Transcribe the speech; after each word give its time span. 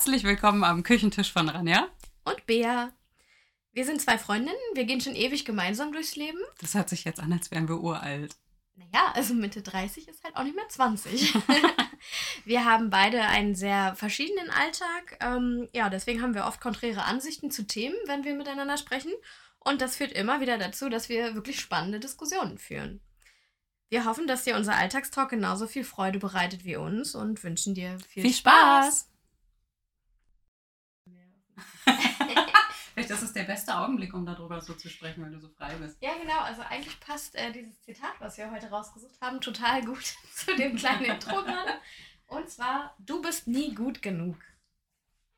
Herzlich 0.00 0.24
willkommen 0.24 0.64
am 0.64 0.82
Küchentisch 0.82 1.30
von 1.30 1.50
Ranja. 1.50 1.86
Und 2.24 2.46
Bea. 2.46 2.90
Wir 3.74 3.84
sind 3.84 4.00
zwei 4.00 4.16
Freundinnen, 4.16 4.56
wir 4.72 4.84
gehen 4.84 5.02
schon 5.02 5.14
ewig 5.14 5.44
gemeinsam 5.44 5.92
durchs 5.92 6.16
Leben. 6.16 6.38
Das 6.58 6.72
hört 6.72 6.88
sich 6.88 7.04
jetzt 7.04 7.20
an, 7.20 7.30
als 7.34 7.50
wären 7.50 7.68
wir 7.68 7.82
uralt. 7.82 8.34
Naja, 8.76 9.12
also 9.12 9.34
Mitte 9.34 9.60
30 9.60 10.08
ist 10.08 10.24
halt 10.24 10.36
auch 10.36 10.44
nicht 10.44 10.56
mehr 10.56 10.66
20. 10.66 11.34
wir 12.46 12.64
haben 12.64 12.88
beide 12.88 13.20
einen 13.24 13.54
sehr 13.54 13.94
verschiedenen 13.94 14.48
Alltag. 14.48 15.18
Ähm, 15.20 15.68
ja, 15.74 15.90
deswegen 15.90 16.22
haben 16.22 16.34
wir 16.34 16.46
oft 16.46 16.62
konträre 16.62 17.04
Ansichten 17.04 17.50
zu 17.50 17.66
Themen, 17.66 17.96
wenn 18.06 18.24
wir 18.24 18.34
miteinander 18.34 18.78
sprechen. 18.78 19.12
Und 19.58 19.82
das 19.82 19.96
führt 19.96 20.12
immer 20.12 20.40
wieder 20.40 20.56
dazu, 20.56 20.88
dass 20.88 21.10
wir 21.10 21.34
wirklich 21.34 21.60
spannende 21.60 22.00
Diskussionen 22.00 22.56
führen. 22.56 23.02
Wir 23.90 24.06
hoffen, 24.06 24.26
dass 24.26 24.44
dir 24.44 24.56
unser 24.56 24.76
Alltagstalk 24.76 25.28
genauso 25.28 25.66
viel 25.66 25.84
Freude 25.84 26.18
bereitet 26.18 26.64
wie 26.64 26.76
uns 26.76 27.14
und 27.14 27.44
wünschen 27.44 27.74
dir 27.74 27.98
viel, 28.08 28.22
Viel 28.22 28.32
Spaß! 28.32 29.10
Vielleicht 33.10 33.24
ist 33.24 33.34
der 33.34 33.42
beste 33.42 33.76
Augenblick, 33.76 34.14
um 34.14 34.24
darüber 34.24 34.60
so 34.60 34.72
zu 34.74 34.88
sprechen, 34.88 35.24
weil 35.24 35.32
du 35.32 35.40
so 35.40 35.48
frei 35.48 35.74
bist. 35.74 36.00
Ja, 36.00 36.12
genau. 36.22 36.42
Also 36.42 36.62
eigentlich 36.62 37.00
passt 37.00 37.34
äh, 37.34 37.50
dieses 37.50 37.80
Zitat, 37.82 38.12
was 38.20 38.38
wir 38.38 38.52
heute 38.52 38.70
rausgesucht 38.70 39.20
haben, 39.20 39.40
total 39.40 39.84
gut 39.84 40.04
zu 40.36 40.54
dem 40.54 40.76
kleinen 40.76 41.06
Intro 41.06 41.42
gerade. 41.42 41.72
Und 42.28 42.48
zwar, 42.48 42.94
du 43.00 43.20
bist 43.20 43.48
nie 43.48 43.74
gut 43.74 44.00
genug. 44.00 44.36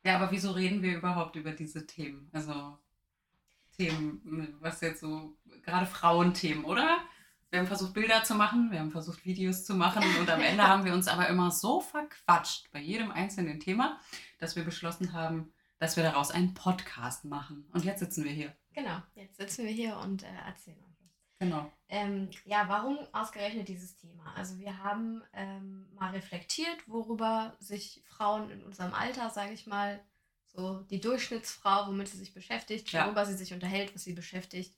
Ja, 0.03 0.17
aber 0.17 0.29
wieso 0.29 0.51
reden 0.51 0.83
wir 0.83 0.97
überhaupt 0.97 1.35
über 1.35 1.51
diese 1.51 1.87
Themen? 1.87 2.29
Also 2.31 2.77
Themen, 3.75 4.55
was 4.59 4.81
jetzt 4.81 4.99
so, 4.99 5.35
gerade 5.63 5.87
Frauenthemen, 5.87 6.65
oder? 6.65 6.99
Wir 7.49 7.57
haben 7.57 7.67
versucht, 7.67 7.95
Bilder 7.95 8.23
zu 8.23 8.35
machen, 8.35 8.69
wir 8.69 8.81
haben 8.81 8.91
versucht, 8.91 9.25
Videos 9.25 9.65
zu 9.65 9.73
machen 9.73 10.03
und 10.19 10.29
am 10.29 10.41
Ende 10.41 10.61
haben 10.67 10.85
wir 10.85 10.93
uns 10.93 11.07
aber 11.07 11.27
immer 11.27 11.49
so 11.49 11.81
verquatscht 11.81 12.71
bei 12.71 12.79
jedem 12.79 13.09
einzelnen 13.09 13.59
Thema, 13.59 13.99
dass 14.37 14.55
wir 14.55 14.63
beschlossen 14.63 15.13
haben, 15.13 15.51
dass 15.83 15.97
wir 15.97 16.03
daraus 16.03 16.31
einen 16.31 16.53
Podcast 16.53 17.25
machen. 17.25 17.67
Und 17.73 17.83
jetzt 17.83 17.99
sitzen 17.99 18.23
wir 18.23 18.31
hier. 18.31 18.55
Genau, 18.73 19.01
jetzt 19.15 19.35
sitzen 19.35 19.65
wir 19.65 19.71
hier 19.73 19.97
und 19.97 20.23
äh, 20.23 20.27
erzählen 20.47 20.77
euch 20.77 20.95
was. 21.01 21.11
Genau. 21.39 21.69
Ähm, 21.89 22.29
ja, 22.45 22.63
warum 22.69 22.97
ausgerechnet 23.11 23.67
dieses 23.67 23.97
Thema? 23.97 24.33
Also 24.35 24.57
wir 24.59 24.81
haben 24.81 25.21
ähm, 25.33 25.89
mal 25.93 26.11
reflektiert, 26.11 26.87
worüber 26.87 27.57
sich 27.59 28.01
Frauen 28.07 28.49
in 28.49 28.63
unserem 28.63 28.93
Alter, 28.93 29.29
sage 29.29 29.51
ich 29.51 29.67
mal, 29.67 29.99
so 30.47 30.79
die 30.89 31.01
Durchschnittsfrau, 31.01 31.87
womit 31.87 32.07
sie 32.07 32.17
sich 32.17 32.33
beschäftigt, 32.33 32.89
Ja. 32.93 33.05
worüber 33.05 33.25
sie 33.25 33.35
sich 33.35 33.53
unterhält, 33.53 33.93
was 33.93 34.05
sie 34.05 34.13
beschäftigt. 34.13 34.73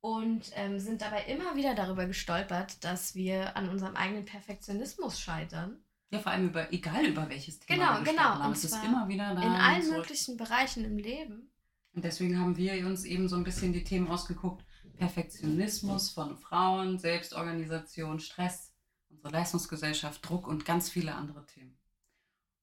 Und 0.00 0.52
ähm, 0.54 0.78
sind 0.78 1.02
dabei 1.02 1.24
immer 1.24 1.54
wieder 1.54 1.74
darüber 1.74 2.06
gestolpert, 2.06 2.82
dass 2.82 3.14
wir 3.14 3.54
an 3.58 3.68
unserem 3.68 3.94
eigenen 3.94 4.24
Perfektionismus 4.24 5.20
scheitern. 5.20 5.84
Ja, 6.10 6.18
vor 6.18 6.32
allem 6.32 6.48
über, 6.48 6.72
egal 6.72 7.04
über 7.06 7.28
welches 7.28 7.60
Thema 7.60 7.98
Genau, 8.00 8.10
genau. 8.10 8.22
haben. 8.22 8.46
Und 8.46 8.52
Es 8.52 8.64
ist 8.64 8.82
immer 8.84 9.06
wieder 9.08 9.34
da. 9.34 9.42
in 9.42 9.48
allen 9.48 9.82
zurück. 9.82 9.98
möglichen 9.98 10.36
Bereichen 10.36 10.84
im 10.84 10.98
Leben. 10.98 11.50
Und 11.92 12.04
deswegen 12.04 12.38
haben 12.38 12.56
wir 12.56 12.86
uns 12.86 13.04
eben 13.04 13.28
so 13.28 13.36
ein 13.36 13.44
bisschen 13.44 13.72
die 13.72 13.84
Themen 13.84 14.08
ausgeguckt. 14.08 14.64
Perfektionismus 14.96 16.10
von 16.10 16.36
Frauen, 16.36 16.98
Selbstorganisation, 16.98 18.20
Stress, 18.20 18.72
unsere 19.08 19.30
Leistungsgesellschaft, 19.32 20.28
Druck 20.28 20.46
und 20.46 20.64
ganz 20.64 20.88
viele 20.90 21.14
andere 21.14 21.46
Themen. 21.46 21.76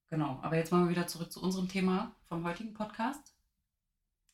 Genau, 0.09 0.39
aber 0.41 0.55
jetzt 0.55 0.71
wollen 0.71 0.85
wir 0.85 0.91
wieder 0.91 1.07
zurück 1.07 1.31
zu 1.31 1.41
unserem 1.41 1.67
Thema 1.67 2.15
vom 2.29 2.45
heutigen 2.45 2.73
Podcast. 2.73 3.33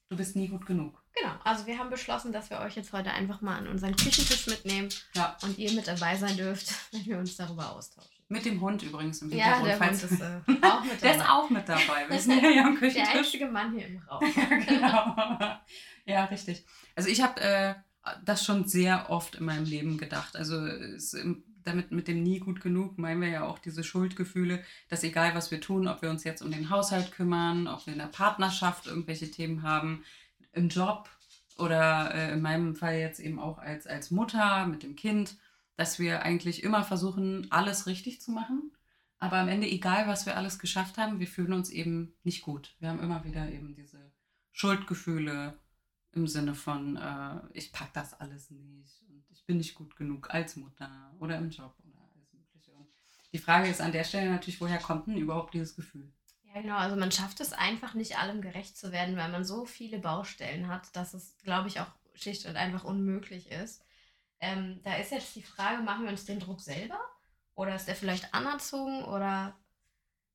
Du 0.09 0.17
bist 0.17 0.35
nie 0.35 0.47
gut 0.47 0.65
genug. 0.65 1.01
Genau, 1.19 1.33
also 1.43 1.65
wir 1.65 1.77
haben 1.79 1.89
beschlossen, 1.89 2.31
dass 2.31 2.49
wir 2.49 2.59
euch 2.59 2.75
jetzt 2.75 2.93
heute 2.93 3.11
einfach 3.11 3.41
mal 3.41 3.57
an 3.57 3.67
unseren 3.67 3.95
Küchentisch 3.95 4.47
mitnehmen 4.47 4.89
Ja. 5.15 5.37
und 5.43 5.57
ihr 5.57 5.71
mit 5.73 5.87
dabei 5.87 6.15
sein 6.17 6.37
dürft, 6.37 6.73
wenn 6.91 7.05
wir 7.05 7.17
uns 7.17 7.35
darüber 7.35 7.71
austauschen. 7.71 8.22
Mit 8.33 8.45
dem 8.45 8.59
Hund 8.61 8.83
übrigens 8.83 9.21
im 9.21 9.29
Ja, 9.31 9.57
Hintergrund. 9.59 9.67
der 9.69 9.79
Hund 9.89 10.03
ist 10.03 10.21
äh, 10.21 10.67
auch 10.67 10.83
mit 10.83 11.01
der 11.01 11.11
ist 11.11 11.19
dabei. 11.19 11.29
auch 11.29 11.49
mit 11.49 11.69
dabei. 11.69 12.05
Wir 12.09 12.19
sind 12.19 12.41
ja 12.43 12.63
am 12.65 12.71
Der 12.71 12.79
Küchentisch. 12.89 13.15
einzige 13.15 13.47
Mann 13.47 13.73
hier 13.77 13.87
im 13.87 13.97
Raum. 13.99 14.23
Ja, 14.35 14.57
genau. 14.57 15.55
Ja, 16.05 16.25
richtig. 16.25 16.65
Also 16.95 17.09
ich 17.09 17.21
habe 17.21 17.39
äh, 17.41 17.75
das 18.25 18.43
schon 18.43 18.67
sehr 18.67 19.09
oft 19.09 19.35
in 19.35 19.45
meinem 19.45 19.65
Leben 19.65 19.97
gedacht. 19.97 20.35
Also 20.35 20.57
es, 20.65 21.13
im- 21.13 21.43
damit 21.63 21.91
mit 21.91 22.09
dem 22.09 22.23
nie 22.23 22.39
gut 22.39 22.59
genug 22.59 22.97
meinen 22.97 23.21
wir 23.21 23.29
ja 23.29 23.43
auch 23.43 23.57
diese 23.57 23.85
Schuldgefühle, 23.85 24.61
dass 24.89 25.03
egal 25.03 25.33
was 25.33 25.49
wir 25.49 25.61
tun, 25.61 25.87
ob 25.87 26.01
wir 26.01 26.09
uns 26.09 26.25
jetzt 26.25 26.41
um 26.41 26.51
den 26.51 26.69
Haushalt 26.69 27.13
kümmern, 27.13 27.67
ob 27.69 27.85
wir 27.85 27.93
in 27.93 27.99
der 27.99 28.07
Partnerschaft 28.07 28.85
irgendwelche 28.87 29.31
Themen 29.31 29.63
haben, 29.63 30.03
im 30.51 30.67
Job 30.67 31.07
oder 31.57 32.13
äh, 32.13 32.33
in 32.33 32.41
meinem 32.41 32.75
Fall 32.75 32.95
jetzt 32.97 33.19
eben 33.21 33.39
auch 33.39 33.59
als, 33.59 33.87
als 33.87 34.11
Mutter 34.11 34.65
mit 34.67 34.83
dem 34.83 34.97
Kind, 34.97 35.37
dass 35.75 35.99
wir 35.99 36.23
eigentlich 36.23 36.63
immer 36.63 36.83
versuchen, 36.83 37.51
alles 37.51 37.87
richtig 37.87 38.21
zu 38.21 38.31
machen. 38.31 38.71
Aber 39.19 39.37
am 39.37 39.47
Ende, 39.47 39.67
egal 39.67 40.07
was 40.07 40.25
wir 40.25 40.35
alles 40.35 40.59
geschafft 40.59 40.97
haben, 40.97 41.19
wir 41.19 41.27
fühlen 41.27 41.53
uns 41.53 41.69
eben 41.69 42.13
nicht 42.23 42.41
gut. 42.41 42.75
Wir 42.79 42.89
haben 42.89 42.99
immer 42.99 43.23
wieder 43.23 43.49
eben 43.49 43.73
diese 43.73 44.11
Schuldgefühle 44.51 45.57
im 46.11 46.27
Sinne 46.27 46.53
von, 46.53 46.97
äh, 46.97 47.39
ich 47.53 47.71
pack 47.71 47.93
das 47.93 48.13
alles 48.13 48.51
nicht 48.51 49.01
und 49.09 49.23
ich 49.31 49.45
bin 49.45 49.57
nicht 49.57 49.75
gut 49.75 49.95
genug 49.95 50.29
als 50.33 50.55
Mutter 50.57 51.15
oder 51.19 51.37
im 51.37 51.49
Job 51.49 51.73
oder 51.85 52.01
alles 52.13 52.33
Mögliche. 52.33 52.71
Und 52.73 52.87
die 53.31 53.39
Frage 53.39 53.69
ist 53.69 53.81
an 53.81 53.91
der 53.91 54.03
Stelle 54.03 54.29
natürlich, 54.29 54.61
woher 54.61 54.77
kommt 54.77 55.07
denn 55.07 55.17
überhaupt 55.17 55.53
dieses 55.53 55.75
Gefühl? 55.75 56.11
Ja, 56.53 56.61
genau. 56.61 56.77
Also 56.77 56.95
man 56.95 57.11
schafft 57.11 57.39
es 57.39 57.51
einfach 57.51 57.95
nicht, 57.95 58.19
allem 58.19 58.41
gerecht 58.41 58.77
zu 58.77 58.91
werden, 58.91 59.17
weil 59.17 59.31
man 59.31 59.43
so 59.43 59.65
viele 59.65 59.99
Baustellen 59.99 60.67
hat, 60.67 60.95
dass 60.95 61.13
es, 61.13 61.35
glaube 61.43 61.67
ich, 61.67 61.79
auch 61.79 61.91
schlicht 62.13 62.45
und 62.45 62.55
einfach 62.57 62.83
unmöglich 62.83 63.49
ist. 63.49 63.83
Ähm, 64.43 64.81
da 64.83 64.95
ist 64.95 65.11
jetzt 65.11 65.35
die 65.37 65.41
Frage, 65.41 65.81
machen 65.81 66.03
wir 66.03 66.11
uns 66.11 66.25
den 66.25 66.39
Druck 66.39 66.59
selber? 66.59 66.99
Oder 67.55 67.75
ist 67.75 67.87
der 67.87 67.95
vielleicht 67.95 68.33
anerzogen? 68.33 69.05
Oder 69.05 69.57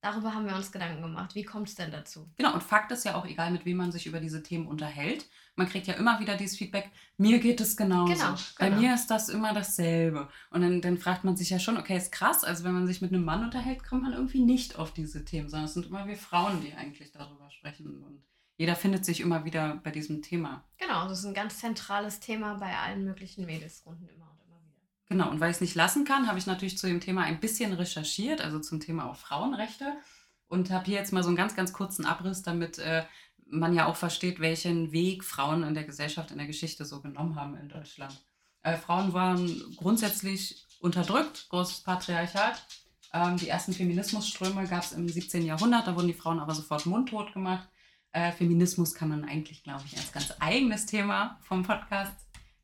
darüber 0.00 0.34
haben 0.34 0.46
wir 0.46 0.56
uns 0.56 0.72
Gedanken 0.72 1.02
gemacht. 1.02 1.34
Wie 1.34 1.42
kommt 1.42 1.68
es 1.68 1.74
denn 1.74 1.90
dazu? 1.90 2.30
Genau, 2.38 2.54
und 2.54 2.62
Fakt 2.62 2.90
ist 2.90 3.04
ja 3.04 3.16
auch, 3.16 3.26
egal 3.26 3.50
mit 3.50 3.66
wem 3.66 3.76
man 3.76 3.92
sich 3.92 4.06
über 4.06 4.18
diese 4.18 4.42
Themen 4.42 4.66
unterhält, 4.66 5.28
man 5.56 5.68
kriegt 5.68 5.86
ja 5.88 5.94
immer 5.94 6.20
wieder 6.20 6.36
dieses 6.36 6.56
Feedback, 6.56 6.90
mir 7.18 7.38
geht 7.38 7.60
es 7.60 7.76
genauso. 7.76 8.14
Genau, 8.14 8.34
Bei 8.58 8.70
genau. 8.70 8.80
mir 8.80 8.94
ist 8.94 9.08
das 9.08 9.28
immer 9.28 9.52
dasselbe. 9.52 10.28
Und 10.50 10.62
dann, 10.62 10.80
dann 10.80 10.96
fragt 10.96 11.24
man 11.24 11.36
sich 11.36 11.50
ja 11.50 11.58
schon, 11.58 11.76
okay, 11.76 11.96
ist 11.96 12.10
krass, 12.12 12.44
also 12.44 12.64
wenn 12.64 12.72
man 12.72 12.86
sich 12.86 13.02
mit 13.02 13.12
einem 13.12 13.24
Mann 13.24 13.44
unterhält, 13.44 13.84
kommt 13.84 14.04
man 14.04 14.14
irgendwie 14.14 14.42
nicht 14.42 14.78
auf 14.78 14.94
diese 14.94 15.24
Themen, 15.26 15.50
sondern 15.50 15.66
es 15.66 15.74
sind 15.74 15.86
immer 15.86 16.06
wir 16.06 16.16
Frauen, 16.16 16.62
die 16.62 16.72
eigentlich 16.72 17.12
darüber 17.12 17.50
sprechen. 17.50 18.02
Und 18.02 18.22
jeder 18.58 18.74
findet 18.74 19.04
sich 19.04 19.20
immer 19.20 19.44
wieder 19.44 19.80
bei 19.84 19.92
diesem 19.92 20.20
Thema. 20.20 20.64
Genau, 20.78 21.08
das 21.08 21.20
ist 21.20 21.24
ein 21.24 21.34
ganz 21.34 21.58
zentrales 21.58 22.18
Thema 22.18 22.54
bei 22.54 22.76
allen 22.76 23.04
möglichen 23.04 23.46
Mädelsrunden 23.46 24.08
immer 24.08 24.28
und 24.32 24.40
immer 24.44 24.60
wieder. 24.60 24.82
Genau, 25.08 25.30
und 25.30 25.38
weil 25.38 25.50
ich 25.50 25.58
es 25.58 25.60
nicht 25.60 25.76
lassen 25.76 26.04
kann, 26.04 26.26
habe 26.26 26.40
ich 26.40 26.46
natürlich 26.46 26.76
zu 26.76 26.88
dem 26.88 27.00
Thema 27.00 27.22
ein 27.22 27.38
bisschen 27.38 27.72
recherchiert, 27.72 28.40
also 28.40 28.58
zum 28.58 28.80
Thema 28.80 29.08
auch 29.08 29.16
Frauenrechte. 29.16 29.96
Und 30.48 30.70
habe 30.70 30.86
hier 30.86 30.96
jetzt 30.96 31.12
mal 31.12 31.22
so 31.22 31.28
einen 31.28 31.36
ganz, 31.36 31.54
ganz 31.54 31.72
kurzen 31.72 32.04
Abriss, 32.04 32.42
damit 32.42 32.78
äh, 32.78 33.04
man 33.46 33.74
ja 33.74 33.86
auch 33.86 33.96
versteht, 33.96 34.40
welchen 34.40 34.90
Weg 34.90 35.22
Frauen 35.22 35.62
in 35.62 35.74
der 35.74 35.84
Gesellschaft, 35.84 36.32
in 36.32 36.38
der 36.38 36.46
Geschichte 36.48 36.84
so 36.84 37.00
genommen 37.00 37.36
haben 37.36 37.56
in 37.56 37.68
Deutschland. 37.68 38.20
Äh, 38.62 38.76
Frauen 38.76 39.12
waren 39.12 39.76
grundsätzlich 39.76 40.66
unterdrückt, 40.80 41.48
großes 41.50 41.82
Patriarchat. 41.82 42.60
Ähm, 43.12 43.36
die 43.36 43.48
ersten 43.48 43.72
Feminismusströme 43.72 44.66
gab 44.66 44.82
es 44.82 44.92
im 44.92 45.08
17. 45.08 45.44
Jahrhundert, 45.44 45.86
da 45.86 45.94
wurden 45.94 46.08
die 46.08 46.14
Frauen 46.14 46.40
aber 46.40 46.54
sofort 46.54 46.86
mundtot 46.86 47.32
gemacht. 47.32 47.68
Äh, 48.12 48.32
Feminismus 48.32 48.94
kann 48.94 49.08
man 49.08 49.24
eigentlich, 49.24 49.62
glaube 49.62 49.84
ich, 49.86 49.96
als 49.96 50.12
ganz 50.12 50.32
eigenes 50.40 50.86
Thema 50.86 51.38
vom 51.42 51.62
Podcast 51.62 52.16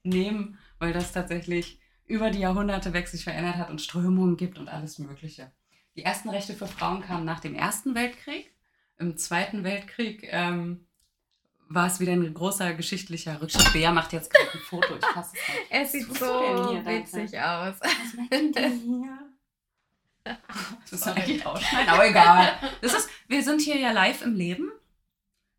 nehmen, 0.02 0.58
weil 0.78 0.92
das 0.92 1.12
tatsächlich 1.12 1.80
über 2.06 2.30
die 2.30 2.40
Jahrhunderte 2.40 2.92
weg 2.92 3.08
sich 3.08 3.24
verändert 3.24 3.56
hat 3.56 3.70
und 3.70 3.80
Strömungen 3.80 4.36
gibt 4.36 4.58
und 4.58 4.68
alles 4.68 4.98
Mögliche. 4.98 5.52
Die 5.96 6.02
ersten 6.02 6.28
Rechte 6.28 6.54
für 6.54 6.66
Frauen 6.66 7.02
kamen 7.02 7.24
nach 7.24 7.40
dem 7.40 7.54
Ersten 7.54 7.94
Weltkrieg. 7.94 8.52
Im 8.98 9.16
Zweiten 9.16 9.64
Weltkrieg 9.64 10.26
ähm, 10.30 10.86
war 11.68 11.86
es 11.86 12.00
wieder 12.00 12.12
ein 12.12 12.34
großer 12.34 12.74
geschichtlicher 12.74 13.40
Rückschritt. 13.40 13.72
Bea 13.72 13.92
macht 13.92 14.12
jetzt 14.12 14.32
gerade 14.32 14.50
ein 14.52 14.60
Foto. 14.60 14.96
Ich 14.96 15.16
hasse 15.16 15.34
es 15.34 15.48
nicht. 15.48 15.66
Es 15.70 15.92
sieht 15.92 16.18
so 16.18 16.70
hier, 16.70 16.84
witzig 16.84 17.38
aus. 17.40 17.76
Was 17.80 18.14
macht 18.16 18.56
denn 18.56 18.80
hier? 18.80 19.18
Das 20.90 21.02
soll 21.02 21.12
eigentlich 21.12 21.44
ausschneiden, 21.44 21.88
aber 21.88 22.08
egal. 22.08 22.54
Das 22.80 22.94
ist, 22.94 23.10
wir 23.28 23.42
sind 23.42 23.60
hier 23.60 23.76
ja 23.76 23.90
live 23.90 24.22
im 24.22 24.34
Leben. 24.34 24.72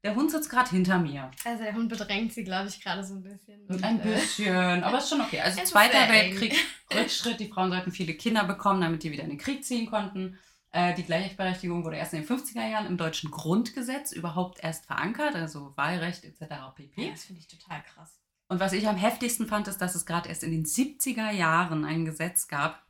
Der 0.05 0.13
Hund 0.13 0.29
sitzt 0.29 0.51
gerade 0.51 0.69
hinter 0.69 0.99
mir. 0.99 1.31
Also 1.43 1.63
der 1.63 1.73
Hund 1.73 1.89
bedrängt 1.89 2.31
sie, 2.31 2.43
glaube 2.43 2.69
ich, 2.69 2.79
gerade 2.79 3.03
so 3.03 3.15
ein 3.15 3.23
bisschen. 3.23 3.65
Und, 3.65 3.83
Ein 3.83 3.99
äh, 4.01 4.03
bisschen, 4.03 4.83
aber 4.83 4.99
ist 4.99 5.09
schon 5.09 5.19
okay. 5.19 5.41
Also 5.41 5.61
Zweiter. 5.65 6.07
Weltkrieg, 6.07 6.55
Rückschritt. 6.93 7.39
Die 7.39 7.47
Frauen 7.47 7.71
sollten 7.71 7.91
viele 7.91 8.13
Kinder 8.13 8.43
bekommen, 8.43 8.81
damit 8.81 9.01
die 9.01 9.11
wieder 9.11 9.23
in 9.23 9.29
den 9.29 9.39
Krieg 9.39 9.65
ziehen 9.65 9.87
konnten. 9.87 10.37
Äh, 10.71 10.93
die 10.93 11.01
Gleichberechtigung 11.01 11.83
wurde 11.83 11.97
erst 11.97 12.13
in 12.13 12.21
den 12.21 12.29
50er 12.29 12.69
Jahren 12.69 12.85
im 12.85 12.97
deutschen 12.97 13.31
Grundgesetz 13.31 14.11
überhaupt 14.11 14.63
erst 14.63 14.85
verankert, 14.85 15.33
also 15.33 15.73
Wahlrecht 15.75 16.23
etc. 16.23 16.53
pp. 16.75 17.01
Ja, 17.01 17.09
das 17.09 17.23
finde 17.23 17.41
ich 17.41 17.47
total 17.47 17.81
krass. 17.81 18.19
Und 18.47 18.59
was 18.59 18.73
ich 18.73 18.87
am 18.87 18.97
heftigsten 18.97 19.47
fand, 19.47 19.67
ist, 19.67 19.79
dass 19.79 19.95
es 19.95 20.05
gerade 20.05 20.29
erst 20.29 20.43
in 20.43 20.51
den 20.51 20.65
70er 20.65 21.31
Jahren 21.31 21.83
ein 21.83 22.05
Gesetz 22.05 22.47
gab, 22.47 22.85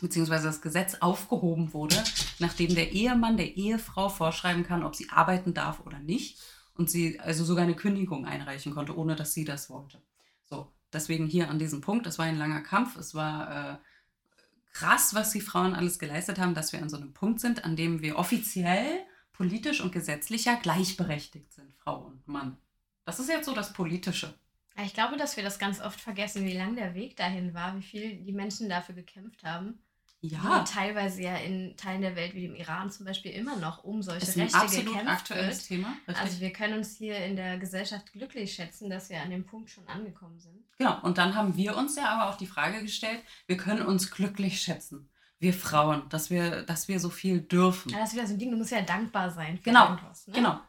beziehungsweise 0.00 0.46
das 0.46 0.62
Gesetz 0.62 0.94
aufgehoben 1.00 1.74
wurde, 1.74 1.96
nachdem 2.38 2.76
der 2.76 2.92
Ehemann 2.92 3.36
der 3.36 3.56
Ehefrau 3.56 4.08
vorschreiben 4.08 4.62
kann, 4.62 4.84
ob 4.84 4.94
sie 4.94 5.10
arbeiten 5.10 5.52
darf 5.52 5.80
oder 5.84 5.98
nicht. 5.98 6.38
Und 6.80 6.88
sie 6.88 7.20
also 7.20 7.44
sogar 7.44 7.64
eine 7.64 7.76
Kündigung 7.76 8.24
einreichen 8.24 8.72
konnte, 8.72 8.96
ohne 8.96 9.14
dass 9.14 9.34
sie 9.34 9.44
das 9.44 9.68
wollte. 9.68 10.00
So, 10.44 10.72
deswegen 10.90 11.26
hier 11.26 11.50
an 11.50 11.58
diesem 11.58 11.82
Punkt, 11.82 12.06
es 12.06 12.18
war 12.18 12.24
ein 12.24 12.38
langer 12.38 12.62
Kampf, 12.62 12.96
es 12.96 13.14
war 13.14 13.74
äh, 13.74 13.76
krass, 14.72 15.12
was 15.12 15.30
die 15.30 15.42
Frauen 15.42 15.74
alles 15.74 15.98
geleistet 15.98 16.38
haben, 16.38 16.54
dass 16.54 16.72
wir 16.72 16.80
an 16.80 16.88
so 16.88 16.96
einem 16.96 17.12
Punkt 17.12 17.38
sind, 17.38 17.66
an 17.66 17.76
dem 17.76 18.00
wir 18.00 18.16
offiziell 18.16 19.04
politisch 19.34 19.82
und 19.82 19.92
gesetzlich 19.92 20.46
ja 20.46 20.54
gleichberechtigt 20.54 21.52
sind, 21.52 21.70
Frau 21.74 21.98
und 22.00 22.26
Mann. 22.26 22.56
Das 23.04 23.20
ist 23.20 23.28
jetzt 23.28 23.44
so 23.44 23.54
das 23.54 23.74
Politische. 23.74 24.32
Ich 24.82 24.94
glaube, 24.94 25.18
dass 25.18 25.36
wir 25.36 25.44
das 25.44 25.58
ganz 25.58 25.82
oft 25.82 26.00
vergessen, 26.00 26.46
wie 26.46 26.56
lang 26.56 26.76
der 26.76 26.94
Weg 26.94 27.14
dahin 27.14 27.52
war, 27.52 27.76
wie 27.76 27.82
viel 27.82 28.16
die 28.24 28.32
Menschen 28.32 28.70
dafür 28.70 28.94
gekämpft 28.94 29.44
haben. 29.44 29.80
Ja. 30.22 30.64
Teilweise 30.64 31.22
ja 31.22 31.36
in 31.36 31.74
Teilen 31.78 32.02
der 32.02 32.14
Welt 32.14 32.34
wie 32.34 32.42
dem 32.42 32.54
Iran 32.54 32.90
zum 32.90 33.06
Beispiel 33.06 33.32
immer 33.32 33.56
noch 33.56 33.84
um 33.84 34.02
solche 34.02 34.26
ist 34.26 34.36
ein 34.36 34.42
Rechte 34.42 34.58
absolut 34.58 34.86
gekämpft 34.88 35.08
aktuelles 35.08 35.58
wird. 35.58 35.68
Thema. 35.68 35.96
Richtig. 36.06 36.24
Also 36.24 36.40
wir 36.40 36.52
können 36.52 36.78
uns 36.78 36.96
hier 36.96 37.16
in 37.24 37.36
der 37.36 37.56
Gesellschaft 37.56 38.12
glücklich 38.12 38.52
schätzen, 38.52 38.90
dass 38.90 39.08
wir 39.08 39.22
an 39.22 39.30
dem 39.30 39.46
Punkt 39.46 39.70
schon 39.70 39.86
angekommen 39.88 40.38
sind. 40.38 40.62
Genau, 40.76 41.00
und 41.02 41.16
dann 41.16 41.34
haben 41.34 41.56
wir 41.56 41.74
uns 41.74 41.96
ja 41.96 42.10
aber 42.10 42.30
auch 42.30 42.36
die 42.36 42.46
Frage 42.46 42.82
gestellt, 42.82 43.22
wir 43.46 43.56
können 43.56 43.86
uns 43.86 44.10
glücklich 44.10 44.60
schätzen, 44.60 45.08
wir 45.38 45.54
Frauen, 45.54 46.06
dass 46.10 46.28
wir, 46.28 46.62
dass 46.64 46.88
wir 46.88 47.00
so 47.00 47.08
viel 47.08 47.40
dürfen. 47.40 47.90
Ja, 47.90 48.00
das 48.00 48.10
ist 48.10 48.16
wieder 48.16 48.26
so 48.26 48.34
ein 48.34 48.38
Ding, 48.38 48.50
du 48.50 48.58
musst 48.58 48.72
ja 48.72 48.82
dankbar 48.82 49.30
sein 49.30 49.56
für 49.56 49.64
Genau, 49.64 49.90
irgendwas. 49.90 50.26
Ne? 50.26 50.34
Genau. 50.34 50.60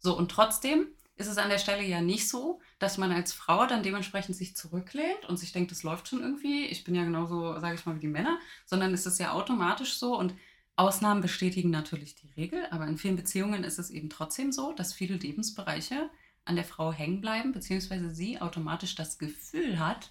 So, 0.00 0.16
und 0.18 0.30
trotzdem 0.32 0.88
ist 1.16 1.28
es 1.28 1.38
an 1.38 1.48
der 1.48 1.58
Stelle 1.58 1.84
ja 1.84 2.00
nicht 2.00 2.28
so, 2.28 2.60
dass 2.78 2.98
man 2.98 3.10
als 3.10 3.32
Frau 3.32 3.66
dann 3.66 3.82
dementsprechend 3.82 4.36
sich 4.36 4.56
zurücklehnt 4.56 5.24
und 5.28 5.38
sich 5.38 5.52
denkt, 5.52 5.70
das 5.70 5.82
läuft 5.82 6.08
schon 6.08 6.20
irgendwie. 6.20 6.66
Ich 6.66 6.84
bin 6.84 6.94
ja 6.94 7.04
genauso, 7.04 7.58
sage 7.58 7.74
ich 7.74 7.86
mal, 7.86 7.96
wie 7.96 8.00
die 8.00 8.08
Männer, 8.08 8.38
sondern 8.66 8.92
es 8.92 9.06
ist 9.06 9.18
ja 9.18 9.32
automatisch 9.32 9.94
so 9.94 10.18
und 10.18 10.34
Ausnahmen 10.76 11.22
bestätigen 11.22 11.70
natürlich 11.70 12.16
die 12.16 12.30
Regel, 12.36 12.66
aber 12.70 12.86
in 12.86 12.98
vielen 12.98 13.16
Beziehungen 13.16 13.64
ist 13.64 13.78
es 13.78 13.88
eben 13.88 14.10
trotzdem 14.10 14.52
so, 14.52 14.72
dass 14.72 14.92
viele 14.92 15.16
Lebensbereiche 15.16 16.10
an 16.44 16.56
der 16.56 16.66
Frau 16.66 16.92
hängen 16.92 17.22
bleiben, 17.22 17.52
beziehungsweise 17.52 18.10
sie 18.10 18.40
automatisch 18.40 18.94
das 18.94 19.18
Gefühl 19.18 19.78
hat, 19.78 20.10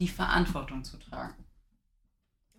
die 0.00 0.08
Verantwortung 0.08 0.84
zu 0.84 0.98
tragen. 0.98 1.44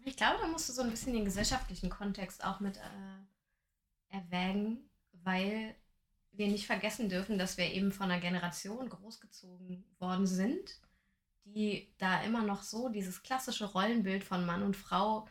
Ich 0.03 0.17
glaube, 0.17 0.37
da 0.39 0.47
musst 0.47 0.69
du 0.69 0.73
so 0.73 0.83
ein 0.83 0.91
bisschen 0.91 1.13
den 1.13 1.25
gesellschaftlichen 1.25 1.89
Kontext 1.89 2.43
auch 2.43 2.59
mit 2.59 2.77
äh, 2.77 4.15
erwägen, 4.15 4.89
weil 5.23 5.75
wir 6.33 6.47
nicht 6.47 6.65
vergessen 6.65 7.09
dürfen, 7.09 7.37
dass 7.37 7.57
wir 7.57 7.65
eben 7.71 7.91
von 7.91 8.09
einer 8.11 8.21
Generation 8.21 8.89
großgezogen 8.89 9.83
worden 9.99 10.25
sind, 10.27 10.79
die 11.43 11.91
da 11.97 12.21
immer 12.23 12.43
noch 12.43 12.63
so 12.63 12.89
dieses 12.89 13.23
klassische 13.23 13.65
Rollenbild 13.65 14.23
von 14.23 14.45
Mann 14.45 14.63
und 14.63 14.77
Frau 14.77 15.27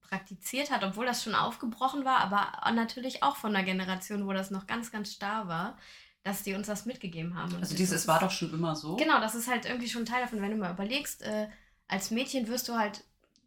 praktiziert 0.00 0.70
hat, 0.70 0.84
obwohl 0.84 1.06
das 1.06 1.22
schon 1.22 1.34
aufgebrochen 1.34 2.04
war, 2.04 2.18
aber 2.18 2.70
natürlich 2.72 3.22
auch 3.22 3.36
von 3.36 3.54
einer 3.54 3.64
Generation, 3.64 4.26
wo 4.26 4.32
das 4.32 4.50
noch 4.50 4.66
ganz, 4.66 4.90
ganz 4.90 5.12
starr 5.12 5.48
war, 5.48 5.78
dass 6.22 6.42
die 6.42 6.54
uns 6.54 6.66
das 6.66 6.84
mitgegeben 6.84 7.34
haben. 7.34 7.54
Also 7.56 7.74
dieses 7.74 8.02
ist- 8.02 8.08
war 8.08 8.20
doch 8.20 8.30
schon 8.30 8.52
immer 8.52 8.76
so. 8.76 8.96
Genau, 8.96 9.20
das 9.20 9.34
ist 9.34 9.48
halt 9.48 9.64
irgendwie 9.64 9.88
schon 9.88 10.04
Teil 10.04 10.20
davon, 10.22 10.42
wenn 10.42 10.50
du 10.50 10.56
mal 10.58 10.72
überlegst, 10.72 11.22
äh, 11.22 11.48
als 11.88 12.10
Mädchen 12.10 12.46
wirst 12.48 12.68
du 12.68 12.74
halt, 12.76 13.04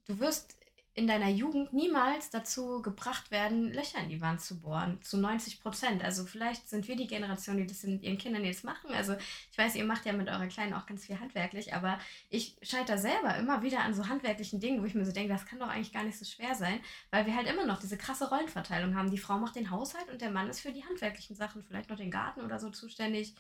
du 0.08 0.20
wirst 0.20 0.58
in 0.98 1.08
deiner 1.08 1.28
Jugend 1.30 1.74
niemals 1.74 2.30
dazu 2.30 2.82
gebracht 2.82 3.30
werden, 3.30 3.74
Löcher 3.74 4.00
in 4.00 4.08
die 4.08 4.22
Wand 4.22 4.40
zu 4.40 4.62
bohren, 4.62 5.02
zu 5.02 5.18
90 5.18 5.62
Prozent. 5.62 6.02
Also 6.02 6.26
vielleicht 6.26 6.70
sind 6.70 6.88
wir 6.88 6.96
die 6.96 7.06
Generation, 7.08 7.58
die 7.58 7.68
das 7.68 7.84
mit 7.84 8.02
ihren 8.02 8.18
Kindern 8.18 8.46
jetzt 8.46 8.64
machen. 8.64 8.92
Also 8.94 9.14
ich 9.52 9.58
weiß, 9.58 9.76
ihr 9.76 9.84
macht 9.84 10.06
ja 10.06 10.14
mit 10.14 10.30
eurer 10.30 10.48
Kleinen 10.48 10.74
auch 10.74 10.86
ganz 10.86 11.06
viel 11.06 11.20
handwerklich, 11.20 11.74
aber 11.74 12.00
ich 12.30 12.56
scheitere 12.62 12.98
selber 12.98 13.36
immer 13.36 13.62
wieder 13.62 13.82
an 13.82 13.94
so 13.94 14.08
handwerklichen 14.08 14.62
Dingen, 14.62 14.82
wo 14.82 14.86
ich 14.86 14.96
mir 14.96 15.06
so 15.06 15.12
denke, 15.12 15.34
das 15.34 15.46
kann 15.46 15.60
doch 15.60 15.68
eigentlich 15.68 15.92
gar 15.92 16.04
nicht 16.04 16.18
so 16.18 16.24
schwer 16.24 16.56
sein, 16.56 16.80
weil 17.12 17.26
wir 17.26 17.36
halt 17.36 17.48
immer 17.48 17.66
noch 17.66 17.82
diese 17.82 17.98
krasse 17.98 18.30
Rollenverteilung 18.30 18.96
haben. 18.96 19.12
Die 19.12 19.18
Frau 19.18 19.38
macht 19.38 19.58
den 19.58 19.72
Haushalt 19.72 20.10
und 20.10 20.22
der 20.22 20.32
Mann 20.32 20.50
ist 20.50 20.62
für 20.62 20.72
die 20.72 20.86
handwerklichen 20.86 21.36
Sachen, 21.36 21.62
vielleicht 21.62 21.90
noch 21.90 21.98
den 21.98 22.10
Garten 22.10 22.40
oder 22.40 22.58
so 22.58 22.70
zuständig. 22.70 23.36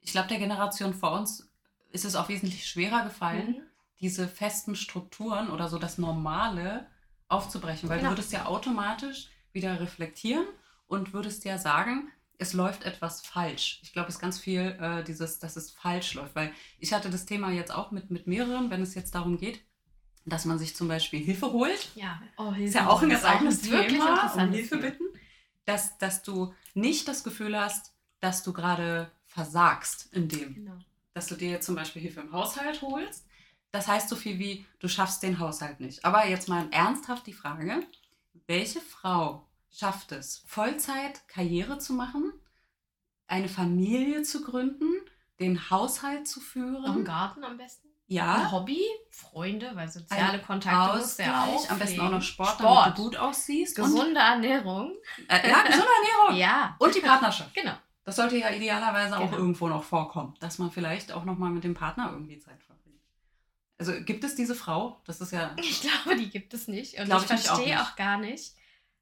Ich 0.00 0.12
glaube, 0.12 0.28
der 0.28 0.38
Generation 0.38 0.94
vor 0.94 1.12
uns 1.12 1.46
ist 1.92 2.06
es 2.06 2.16
auch 2.16 2.30
wesentlich 2.30 2.66
schwerer 2.66 3.04
gefallen, 3.04 3.48
Mhm. 3.48 3.62
Diese 4.00 4.28
festen 4.28 4.76
Strukturen 4.76 5.50
oder 5.50 5.68
so 5.68 5.78
das 5.78 5.98
Normale 5.98 6.86
aufzubrechen, 7.28 7.88
weil 7.88 7.98
Genau. 7.98 8.10
du 8.10 8.16
würdest 8.16 8.32
ja 8.32 8.46
automatisch 8.46 9.28
wieder 9.52 9.80
reflektieren 9.80 10.46
und 10.86 11.12
würdest 11.12 11.44
ja 11.44 11.58
sagen, 11.58 12.10
es 12.38 12.52
läuft 12.52 12.84
etwas 12.84 13.22
falsch. 13.24 13.80
Ich 13.82 13.92
glaube, 13.94 14.08
es 14.08 14.16
ist 14.16 14.20
ganz 14.20 14.38
viel 14.38 14.76
äh, 14.80 15.02
dieses, 15.02 15.38
dass 15.38 15.56
es 15.56 15.70
falsch 15.70 16.14
läuft, 16.14 16.34
weil 16.34 16.52
ich 16.78 16.92
hatte 16.92 17.08
das 17.10 17.24
Thema 17.24 17.50
jetzt 17.50 17.72
auch 17.72 17.90
mit, 17.90 18.10
mit 18.10 18.26
mehreren, 18.26 18.70
wenn 18.70 18.82
es 18.82 18.94
jetzt 18.94 19.14
darum 19.14 19.38
geht, 19.38 19.64
dass 20.26 20.44
man 20.44 20.58
sich 20.58 20.76
zum 20.76 20.88
Beispiel 20.88 21.20
Hilfe 21.24 21.52
holt 21.52 21.88
Ja, 21.94 22.20
oh, 22.36 22.52
ist 22.52 22.74
ja 22.74 22.88
auch 22.88 23.00
ein 23.00 23.08
ganz 23.08 23.24
eigenes 23.24 23.70
wirklich 23.70 23.92
Thema, 24.02 24.32
um 24.34 24.50
Hilfe 24.52 24.68
Thema. 24.76 24.82
bitten, 24.82 25.04
dass, 25.64 25.96
dass 25.98 26.22
du 26.22 26.52
nicht 26.74 27.08
das 27.08 27.24
Gefühl 27.24 27.58
hast, 27.58 27.94
dass 28.20 28.42
du 28.42 28.52
gerade 28.52 29.10
versagst 29.26 30.12
in 30.12 30.28
dem, 30.28 30.54
Genau. 30.54 30.76
dass 31.14 31.26
du 31.28 31.34
dir 31.36 31.50
jetzt 31.50 31.64
zum 31.66 31.74
Beispiel 31.76 32.02
Hilfe 32.02 32.20
im 32.20 32.32
Haushalt 32.32 32.82
holst. 32.82 33.26
Das 33.76 33.88
heißt 33.88 34.08
so 34.08 34.16
viel 34.16 34.38
wie, 34.38 34.66
du 34.80 34.88
schaffst 34.88 35.22
den 35.22 35.38
Haushalt 35.38 35.80
nicht. 35.80 36.04
Aber 36.04 36.26
jetzt 36.26 36.48
mal 36.48 36.66
ernsthaft 36.70 37.26
die 37.26 37.32
Frage, 37.34 37.82
welche 38.46 38.80
Frau 38.80 39.46
schafft 39.70 40.12
es, 40.12 40.42
Vollzeit 40.46 41.26
Karriere 41.28 41.78
zu 41.78 41.92
machen, 41.92 42.32
eine 43.26 43.48
Familie 43.48 44.22
zu 44.22 44.42
gründen, 44.42 44.88
den 45.40 45.70
Haushalt 45.70 46.26
zu 46.26 46.40
führen? 46.40 46.82
Noch 46.82 46.94
einen 46.94 47.04
Garten 47.04 47.44
am 47.44 47.56
besten? 47.58 47.86
Ein 47.88 47.92
ja, 48.14 48.52
Hobby, 48.52 48.80
Freunde, 49.10 49.72
weil 49.74 49.88
soziale 49.88 50.34
Ein 50.38 50.42
Kontakte 50.46 50.96
musst 50.98 51.18
du 51.18 51.24
ja 51.24 51.44
auch. 51.44 51.70
Am 51.70 51.78
besten 51.78 52.00
auch 52.00 52.10
noch 52.10 52.22
Sport, 52.22 52.50
Sport. 52.60 52.86
damit 52.86 52.98
du 52.98 53.02
gut 53.02 53.16
aussiehst. 53.16 53.78
Und, 53.80 53.84
Gesunde 53.86 54.20
Ernährung. 54.20 54.92
äh, 55.28 55.48
ja, 55.50 55.62
gesunde 55.62 55.88
Ernährung. 56.02 56.36
Ja, 56.40 56.76
Und 56.78 56.94
die 56.94 57.00
Partnerschaft. 57.00 57.52
genau. 57.52 57.74
Das 58.04 58.14
sollte 58.14 58.36
ja 58.38 58.50
idealerweise 58.50 59.16
auch 59.18 59.24
Genau. 59.24 59.36
irgendwo 59.38 59.66
noch 59.68 59.82
vorkommen, 59.82 60.34
dass 60.38 60.58
man 60.60 60.70
vielleicht 60.70 61.10
auch 61.10 61.24
noch 61.24 61.36
mal 61.36 61.50
mit 61.50 61.64
dem 61.64 61.74
Partner 61.74 62.10
irgendwie 62.12 62.38
Zeit 62.38 62.62
verbringt. 62.62 62.85
Also 63.78 63.92
gibt 64.02 64.24
es 64.24 64.34
diese 64.34 64.54
Frau? 64.54 65.00
Das 65.04 65.20
ist 65.20 65.32
ja 65.32 65.54
Ich 65.60 65.82
glaube, 65.82 66.16
die 66.16 66.30
gibt 66.30 66.54
es 66.54 66.68
nicht. 66.68 66.94
Und 66.94 67.02
ich 67.04 67.08
ich 67.08 67.14
auch 67.14 67.24
verstehe 67.24 67.66
nicht. 67.74 67.78
auch, 67.80 67.96
gar 67.96 68.18
nicht, 68.18 68.54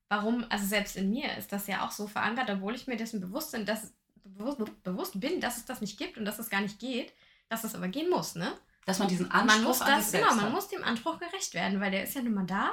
warum, 0.08 0.44
also 0.50 0.66
selbst 0.66 0.96
in 0.96 1.10
mir 1.10 1.36
ist 1.36 1.52
das 1.52 1.66
ja 1.66 1.86
auch 1.86 1.90
so 1.90 2.06
verankert, 2.06 2.50
obwohl 2.50 2.74
ich 2.74 2.86
mir 2.86 2.96
dessen 2.96 3.20
bewusst 3.20 3.52
bin, 3.52 3.64
dass, 3.66 3.92
bewusst, 4.24 4.58
bewusst 4.82 5.20
bin, 5.20 5.40
dass 5.40 5.56
es 5.58 5.64
das 5.64 5.80
nicht 5.80 5.98
gibt 5.98 6.18
und 6.18 6.24
dass 6.24 6.38
es 6.38 6.50
gar 6.50 6.60
nicht 6.60 6.78
geht, 6.78 7.12
dass 7.48 7.64
es 7.64 7.74
aber 7.74 7.88
gehen 7.88 8.10
muss, 8.10 8.34
ne? 8.34 8.52
dass 8.86 8.98
man 8.98 9.08
diesen 9.08 9.30
Anspruch 9.30 9.54
man 9.56 9.64
muss 9.64 9.80
an 9.80 9.92
das, 9.92 10.02
sich 10.02 10.10
selbst 10.10 10.28
genau, 10.28 10.36
man 10.36 10.46
hat. 10.46 10.52
muss 10.52 10.68
dem 10.68 10.84
Anspruch 10.84 11.18
gerecht 11.18 11.54
werden, 11.54 11.80
weil 11.80 11.90
der 11.90 12.02
ist 12.04 12.14
ja 12.14 12.22
nun 12.22 12.34
mal 12.34 12.44
da 12.46 12.72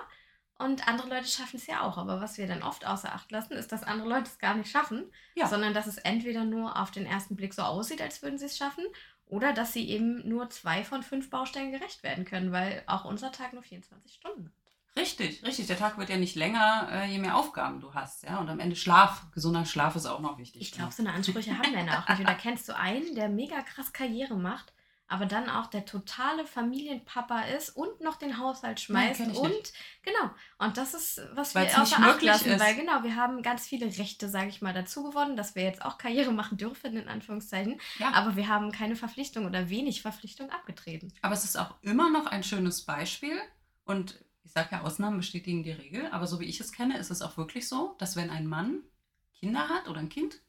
und 0.57 0.88
andere 0.88 1.07
Leute 1.09 1.25
schaffen 1.27 1.56
es 1.56 1.68
ja 1.68 1.81
auch. 1.81 1.97
Aber 1.97 2.19
was 2.21 2.38
wir 2.38 2.47
dann 2.47 2.63
oft 2.63 2.86
außer 2.86 3.13
Acht 3.15 3.31
lassen, 3.31 3.54
ist, 3.54 3.71
dass 3.71 3.83
andere 3.83 4.09
Leute 4.09 4.24
es 4.30 4.38
gar 4.38 4.54
nicht 4.56 4.69
schaffen, 4.69 5.09
Ja. 5.36 5.47
sondern 5.47 5.74
dass 5.74 5.88
es 5.88 5.97
entweder 5.97 6.44
nur 6.44 6.77
auf 6.80 6.92
den 6.92 7.06
ersten 7.06 7.36
Blick 7.36 7.54
so 7.54 7.62
aussieht, 7.62 8.01
als 8.01 8.21
würden 8.21 8.38
sie 8.38 8.45
es 8.45 8.57
schaffen, 8.57 8.83
oder 9.31 9.54
dass 9.54 9.72
sie 9.72 9.89
eben 9.89 10.28
nur 10.28 10.50
zwei 10.50 10.83
von 10.83 11.04
fünf 11.04 11.30
Baustellen 11.30 11.72
gerecht 11.72 12.04
werden 12.04 12.25
können, 12.25 12.51
weil 12.51 12.83
auch 12.86 13.06
unser 13.06 13.31
Tag 13.31 13.54
nur 13.54 13.64
24 13.64 14.14
Stunden 14.14 14.45
hat. 14.45 15.02
Richtig, 15.02 15.45
richtig. 15.45 15.68
Der 15.68 15.78
Tag 15.78 15.97
wird 15.97 16.09
ja 16.09 16.18
nicht 16.18 16.35
länger, 16.35 16.90
äh, 16.92 17.09
je 17.09 17.18
mehr 17.18 17.38
Aufgaben 17.38 17.80
du 17.80 17.94
hast. 17.94 18.23
Ja? 18.23 18.40
Und 18.40 18.50
am 18.50 18.59
Ende 18.59 18.76
Schlaf. 18.76 19.26
Gesunder 19.31 19.66
Schlaf 19.66 19.95
ist 19.95 20.06
auch 20.06 20.19
noch 20.19 20.38
wichtig. 20.38 20.61
Ich 20.61 20.71
glaube, 20.73 20.92
so 20.92 21.02
eine 21.02 21.14
Ansprüche 21.14 21.57
haben 21.57 21.71
Männer 21.71 22.04
auch 22.04 22.09
nicht. 22.09 22.19
Und 22.19 22.28
da 22.28 22.33
kennst 22.33 22.68
du 22.68 22.76
einen, 22.76 23.16
der 23.16 23.30
mega 23.30 23.61
krass 23.61 23.94
Karriere 23.94 24.35
macht, 24.35 24.73
aber 25.11 25.25
dann 25.25 25.49
auch 25.49 25.68
der 25.68 25.85
totale 25.85 26.45
Familienpapa 26.45 27.41
ist 27.57 27.71
und 27.71 27.99
noch 27.99 28.15
den 28.15 28.37
Haushalt 28.37 28.80
schmeißt 28.80 29.19
ich 29.19 29.37
und 29.37 29.49
nicht. 29.49 29.73
genau. 30.03 30.31
Und 30.57 30.77
das 30.77 30.94
ist, 30.94 31.21
was 31.33 31.53
Weil's 31.53 31.73
wir 31.75 31.81
außer 31.81 31.97
Acht 31.99 32.21
lassen, 32.21 32.49
ist. 32.49 32.61
weil 32.61 32.75
genau, 32.75 33.03
wir 33.03 33.18
haben 33.18 33.41
ganz 33.41 33.68
viele 33.68 33.87
Rechte, 33.87 34.30
sage 34.30 34.47
ich 34.47 34.61
mal, 34.61 34.73
dazu 34.73 35.03
gewonnen, 35.03 35.35
dass 35.35 35.53
wir 35.53 35.63
jetzt 35.63 35.83
auch 35.83 35.97
Karriere 35.97 36.31
machen 36.31 36.57
dürfen, 36.57 36.95
in 36.95 37.09
Anführungszeichen. 37.09 37.81
Ja. 37.99 38.13
Aber 38.13 38.37
wir 38.37 38.47
haben 38.47 38.71
keine 38.71 38.95
Verpflichtung 38.95 39.45
oder 39.45 39.69
wenig 39.69 40.01
Verpflichtung 40.01 40.49
abgetreten. 40.49 41.11
Aber 41.21 41.33
es 41.33 41.44
ist 41.44 41.57
auch 41.57 41.75
immer 41.81 42.09
noch 42.09 42.27
ein 42.27 42.44
schönes 42.44 42.85
Beispiel. 42.85 43.37
Und 43.83 44.23
ich 44.44 44.53
sage 44.53 44.69
ja, 44.71 44.81
Ausnahmen 44.81 45.18
bestätigen 45.18 45.63
die 45.63 45.73
Regel. 45.73 46.07
Aber 46.11 46.25
so 46.25 46.39
wie 46.39 46.45
ich 46.45 46.61
es 46.61 46.71
kenne, 46.71 46.97
ist 46.97 47.11
es 47.11 47.21
auch 47.21 47.35
wirklich 47.35 47.68
so, 47.68 47.95
dass 47.99 48.15
wenn 48.15 48.30
ein 48.30 48.47
Mann 48.47 48.81
Kinder 49.33 49.68
hat 49.68 49.89
oder 49.89 49.99
ein 49.99 50.07
Kind 50.07 50.39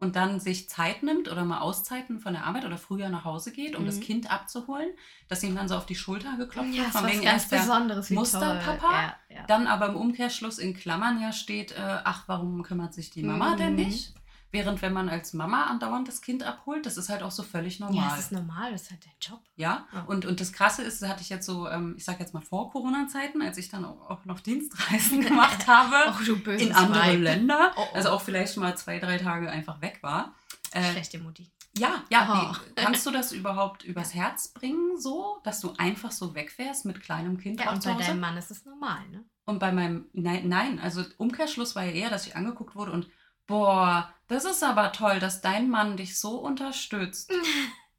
und 0.00 0.14
dann 0.14 0.38
sich 0.38 0.68
Zeit 0.68 1.02
nimmt 1.02 1.28
oder 1.30 1.44
mal 1.44 1.58
Auszeiten 1.58 2.20
von 2.20 2.32
der 2.32 2.44
Arbeit 2.44 2.64
oder 2.64 2.78
früher 2.78 3.08
nach 3.08 3.24
Hause 3.24 3.50
geht, 3.52 3.74
um 3.74 3.82
Mhm. 3.82 3.86
das 3.86 4.00
Kind 4.00 4.30
abzuholen, 4.30 4.88
dass 5.28 5.42
ihm 5.42 5.56
dann 5.56 5.66
so 5.68 5.74
auf 5.76 5.86
die 5.86 5.96
Schulter 5.96 6.36
geklopft 6.36 6.72
Ja, 6.72 6.84
wird, 6.84 6.92
von 6.92 7.06
wegen 7.08 7.22
ganz 7.22 7.48
Besonderes. 7.48 8.10
Musterpapa. 8.10 8.92
Ja, 8.92 9.16
ja. 9.28 9.44
Dann 9.48 9.66
aber 9.66 9.88
im 9.88 9.96
Umkehrschluss 9.96 10.58
in 10.58 10.74
Klammern 10.74 11.20
ja 11.20 11.32
steht, 11.32 11.72
äh, 11.72 11.76
ach, 12.04 12.24
warum 12.28 12.62
kümmert 12.62 12.94
sich 12.94 13.10
die 13.10 13.22
Mama 13.24 13.56
denn 13.56 13.74
Mhm. 13.74 13.82
nicht? 13.86 14.14
Während 14.50 14.80
wenn 14.80 14.94
man 14.94 15.08
als 15.10 15.34
Mama 15.34 15.64
andauernd 15.64 16.08
das 16.08 16.22
Kind 16.22 16.42
abholt, 16.42 16.86
das 16.86 16.96
ist 16.96 17.10
halt 17.10 17.22
auch 17.22 17.30
so 17.30 17.42
völlig 17.42 17.80
normal. 17.80 17.96
ja, 18.04 18.10
das 18.10 18.18
ist 18.20 18.32
normal, 18.32 18.72
das 18.72 18.82
ist 18.82 18.90
halt 18.90 19.04
der 19.04 19.12
Job. 19.20 19.40
Ja, 19.56 19.86
und, 20.06 20.24
und 20.24 20.40
das 20.40 20.52
Krasse 20.54 20.82
ist, 20.82 21.02
das 21.02 21.08
hatte 21.10 21.20
ich 21.20 21.28
jetzt 21.28 21.44
so, 21.44 21.68
ähm, 21.68 21.94
ich 21.98 22.04
sag 22.04 22.18
jetzt 22.18 22.32
mal 22.32 22.40
vor 22.40 22.70
Corona-Zeiten, 22.70 23.42
als 23.42 23.58
ich 23.58 23.68
dann 23.68 23.84
auch, 23.84 24.24
noch 24.24 24.40
Dienstreisen 24.40 25.20
gemacht 25.24 25.66
habe 25.66 25.96
Och, 26.10 26.24
du 26.24 26.38
böses 26.42 26.66
in 26.68 26.74
andere 26.74 27.00
Weib. 27.00 27.20
Länder, 27.20 27.72
Oh, 27.76 27.82
oh. 27.92 27.94
also 27.96 28.08
auch 28.10 28.22
vielleicht 28.22 28.56
mal 28.56 28.74
zwei, 28.76 28.98
drei 28.98 29.18
Tage 29.18 29.50
einfach 29.50 29.80
weg 29.82 29.98
war. 30.02 30.34
Äh, 30.72 30.92
Schlechte 30.92 31.18
Mutti. 31.18 31.50
ja, 31.76 32.02
ja, 32.08 32.28
Oh. 32.30 32.56
wie, 32.66 32.74
kannst 32.74 33.04
du 33.06 33.10
das 33.10 33.32
überhaupt 33.40 33.84
übers 33.84 34.14
Herz 34.14 34.48
bringen, 34.48 34.98
so, 34.98 35.40
dass 35.44 35.60
du 35.60 35.74
einfach 35.76 36.10
so 36.10 36.34
wegfährst 36.34 36.86
mit 36.86 37.02
kleinem 37.02 37.36
Kind 37.38 37.60
Ja, 37.60 37.70
und 37.72 37.84
bei 37.84 37.92
deinem 37.94 38.20
Mann 38.20 38.36
ist 38.38 38.50
es 38.50 38.64
normal, 38.64 39.06
ne? 39.10 39.24
Und 39.44 39.58
bei 39.60 39.72
meinem, 39.72 40.06
nein, 40.12 40.46
nein, 40.48 40.78
also 40.78 41.02
Umkehrschluss 41.18 41.74
war 41.74 41.82
ja 41.84 41.92
eher, 41.92 42.10
dass 42.10 42.26
ich 42.26 42.36
angeguckt 42.36 42.74
wurde 42.76 42.92
und, 42.92 43.08
boah, 43.48 44.14
das 44.28 44.44
ist 44.44 44.62
aber 44.62 44.92
toll, 44.92 45.18
dass 45.18 45.40
dein 45.40 45.68
Mann 45.68 45.96
dich 45.96 46.16
so 46.20 46.36
unterstützt. 46.38 47.32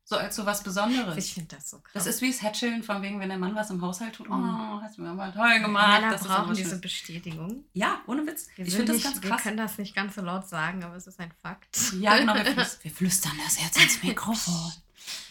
So 0.05 0.17
als 0.17 0.35
so 0.35 0.45
was 0.45 0.63
Besonderes. 0.63 1.17
Ich 1.17 1.33
finde 1.35 1.55
das 1.55 1.69
so 1.69 1.79
krass. 1.81 1.91
Das 1.93 2.07
ist 2.07 2.21
wie 2.23 2.31
das 2.31 2.41
Hätscheln, 2.41 2.81
von 2.81 3.01
wegen, 3.03 3.19
wenn 3.19 3.29
der 3.29 3.37
Mann 3.37 3.53
was 3.53 3.69
im 3.69 3.79
Haushalt 3.81 4.15
tut. 4.15 4.27
Oh, 4.27 4.33
hast 4.81 4.97
du 4.97 5.03
mir 5.03 5.13
mal 5.13 5.31
toll 5.31 5.59
gemacht. 5.59 6.01
Männer 6.01 6.13
das 6.13 6.23
brauchen 6.23 6.55
diese 6.55 6.71
schön. 6.71 6.81
Bestätigung. 6.81 7.65
Ja, 7.73 8.01
ohne 8.07 8.25
Witz. 8.25 8.47
Wir, 8.55 8.65
ich 8.65 8.75
finde 8.75 8.93
das 8.93 9.03
ganz 9.03 9.21
wir 9.21 9.29
krass. 9.29 9.41
können 9.43 9.57
das 9.57 9.77
nicht 9.77 9.93
ganz 9.95 10.15
so 10.15 10.21
laut 10.21 10.47
sagen, 10.49 10.83
aber 10.83 10.95
es 10.95 11.05
ist 11.05 11.19
ein 11.19 11.31
Fakt. 11.43 11.77
Ja, 11.99 12.17
genau, 12.17 12.33
wir, 12.33 12.43
flüs- 12.55 12.79
wir 12.83 12.89
flüstern 12.91 13.33
das 13.45 13.61
jetzt 13.61 13.77
ins 13.79 14.01
Mikrofon. 14.03 14.71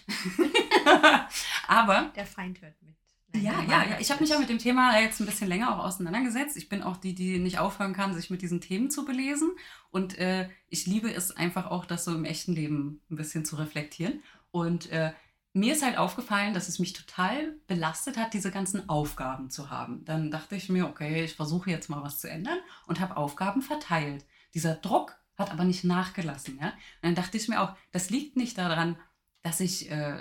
Aber 1.66 2.12
Der 2.16 2.26
Feind 2.26 2.60
hört 2.62 2.80
mit. 2.82 2.96
Ja, 3.34 3.62
ja, 3.62 3.84
ja, 3.84 3.96
ich 4.00 4.10
habe 4.10 4.22
mich 4.22 4.30
ja 4.30 4.38
mit 4.38 4.48
dem 4.48 4.58
Thema 4.58 4.98
jetzt 4.98 5.20
ein 5.20 5.26
bisschen 5.26 5.48
länger 5.48 5.74
auch 5.74 5.84
auseinandergesetzt. 5.84 6.56
Ich 6.56 6.68
bin 6.68 6.82
auch 6.82 6.96
die, 6.96 7.14
die 7.14 7.38
nicht 7.38 7.58
aufhören 7.58 7.92
kann, 7.92 8.14
sich 8.14 8.30
mit 8.30 8.40
diesen 8.40 8.60
Themen 8.60 8.90
zu 8.90 9.04
belesen. 9.04 9.50
Und 9.90 10.16
äh, 10.18 10.48
ich 10.68 10.86
liebe 10.86 11.12
es 11.12 11.36
einfach 11.36 11.66
auch, 11.70 11.84
das 11.84 12.04
so 12.04 12.14
im 12.14 12.24
echten 12.24 12.52
Leben 12.52 13.02
ein 13.10 13.16
bisschen 13.16 13.44
zu 13.44 13.56
reflektieren. 13.56 14.22
Und 14.50 14.90
äh, 14.90 15.12
mir 15.52 15.74
ist 15.74 15.84
halt 15.84 15.98
aufgefallen, 15.98 16.54
dass 16.54 16.68
es 16.68 16.78
mich 16.78 16.94
total 16.94 17.54
belastet 17.66 18.16
hat, 18.16 18.32
diese 18.32 18.50
ganzen 18.50 18.88
Aufgaben 18.88 19.50
zu 19.50 19.70
haben. 19.70 20.04
Dann 20.04 20.30
dachte 20.30 20.56
ich 20.56 20.68
mir, 20.68 20.86
okay, 20.86 21.24
ich 21.24 21.34
versuche 21.34 21.70
jetzt 21.70 21.90
mal 21.90 22.02
was 22.02 22.20
zu 22.20 22.30
ändern 22.30 22.58
und 22.86 23.00
habe 23.00 23.16
Aufgaben 23.16 23.60
verteilt. 23.60 24.24
Dieser 24.54 24.74
Druck 24.74 25.16
hat 25.36 25.50
aber 25.50 25.64
nicht 25.64 25.84
nachgelassen. 25.84 26.58
Ja? 26.60 26.68
Und 26.68 26.74
dann 27.02 27.14
dachte 27.14 27.36
ich 27.36 27.48
mir 27.48 27.60
auch, 27.60 27.74
das 27.92 28.08
liegt 28.08 28.36
nicht 28.36 28.56
daran, 28.56 28.96
dass 29.42 29.60
ich 29.60 29.90
äh, 29.90 30.18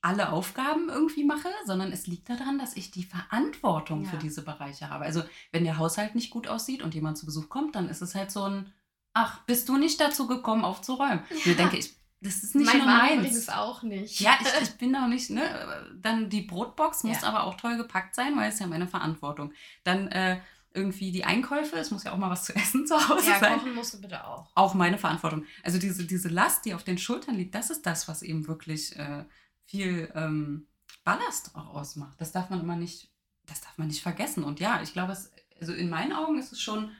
alle 0.00 0.30
Aufgaben 0.30 0.88
irgendwie 0.88 1.24
mache, 1.24 1.48
sondern 1.66 1.90
es 1.92 2.06
liegt 2.06 2.28
daran, 2.30 2.58
dass 2.58 2.76
ich 2.76 2.90
die 2.90 3.02
Verantwortung 3.04 4.04
Ja. 4.04 4.10
für 4.10 4.16
diese 4.18 4.42
Bereiche 4.42 4.90
habe. 4.90 5.04
Also 5.04 5.22
wenn 5.52 5.64
der 5.64 5.78
Haushalt 5.78 6.14
nicht 6.14 6.30
gut 6.30 6.46
aussieht 6.48 6.82
und 6.82 6.94
jemand 6.94 7.18
zu 7.18 7.26
Besuch 7.26 7.48
kommt, 7.48 7.74
dann 7.74 7.88
ist 7.88 8.00
es 8.02 8.14
halt 8.14 8.30
so 8.30 8.44
ein, 8.44 8.72
ach, 9.14 9.40
bist 9.46 9.68
du 9.68 9.76
nicht 9.76 10.00
dazu 10.00 10.26
gekommen, 10.26 10.64
aufzuräumen? 10.64 11.20
Und 11.30 11.46
ich 11.46 11.56
denke, 11.56 11.76
ich, 11.76 11.94
das 12.20 12.42
ist 12.42 12.54
nicht 12.54 12.66
mein 12.66 12.78
nur 12.78 12.86
Mann 12.86 12.98
meins. 12.98 13.14
übrigens 13.18 13.48
auch 13.48 13.82
nicht. 13.82 14.20
Ja, 14.20 14.38
ich, 14.40 14.48
ich 14.68 14.74
bin 14.76 14.94
auch 14.96 15.08
nicht, 15.08 15.30
ne? 15.30 15.42
Dann 16.00 16.28
die 16.30 16.42
Brotbox 16.42 17.02
muss 17.04 17.22
Ja. 17.22 17.28
aber 17.28 17.44
auch 17.44 17.54
toll 17.56 17.76
gepackt 17.76 18.14
sein, 18.14 18.36
weil 18.36 18.50
es 18.50 18.58
ja 18.60 18.66
meine 18.68 18.86
Verantwortung. 18.86 19.52
Dann 19.84 20.08
äh, 20.08 20.40
irgendwie 20.74 21.10
die 21.10 21.24
Einkäufe, 21.24 21.76
es 21.76 21.90
muss 21.90 22.04
ja 22.04 22.12
auch 22.12 22.18
mal 22.18 22.30
was 22.30 22.44
zu 22.44 22.54
essen 22.54 22.86
zu 22.86 22.94
Hause 23.08 23.30
ja, 23.30 23.38
sein. 23.40 23.58
kochen 23.58 23.74
musst 23.74 23.94
du 23.94 24.00
bitte 24.00 24.24
auch. 24.24 24.50
Auch 24.54 24.74
meine 24.74 24.98
Verantwortung. 24.98 25.44
Also 25.64 25.78
diese, 25.78 26.04
diese 26.06 26.28
Last, 26.28 26.64
die 26.66 26.74
auf 26.74 26.84
den 26.84 26.98
Schultern 26.98 27.34
liegt, 27.36 27.54
das 27.56 27.70
ist 27.70 27.84
das, 27.86 28.06
was 28.06 28.22
eben 28.22 28.46
wirklich 28.46 28.94
äh, 28.96 29.24
viel 29.68 30.10
ähm, 30.14 30.66
Ballast 31.04 31.54
auch 31.54 31.74
ausmacht. 31.74 32.20
Das 32.20 32.32
darf 32.32 32.50
man 32.50 32.60
immer 32.60 32.76
nicht, 32.76 33.10
das 33.46 33.60
darf 33.60 33.78
man 33.78 33.88
nicht 33.88 34.02
vergessen. 34.02 34.42
Und 34.44 34.60
ja, 34.60 34.82
ich 34.82 34.92
glaube, 34.92 35.12
es, 35.12 35.30
also 35.60 35.72
in 35.72 35.90
meinen 35.90 36.12
Augen 36.12 36.38
ist 36.38 36.52
es 36.52 36.60
schon 36.60 36.90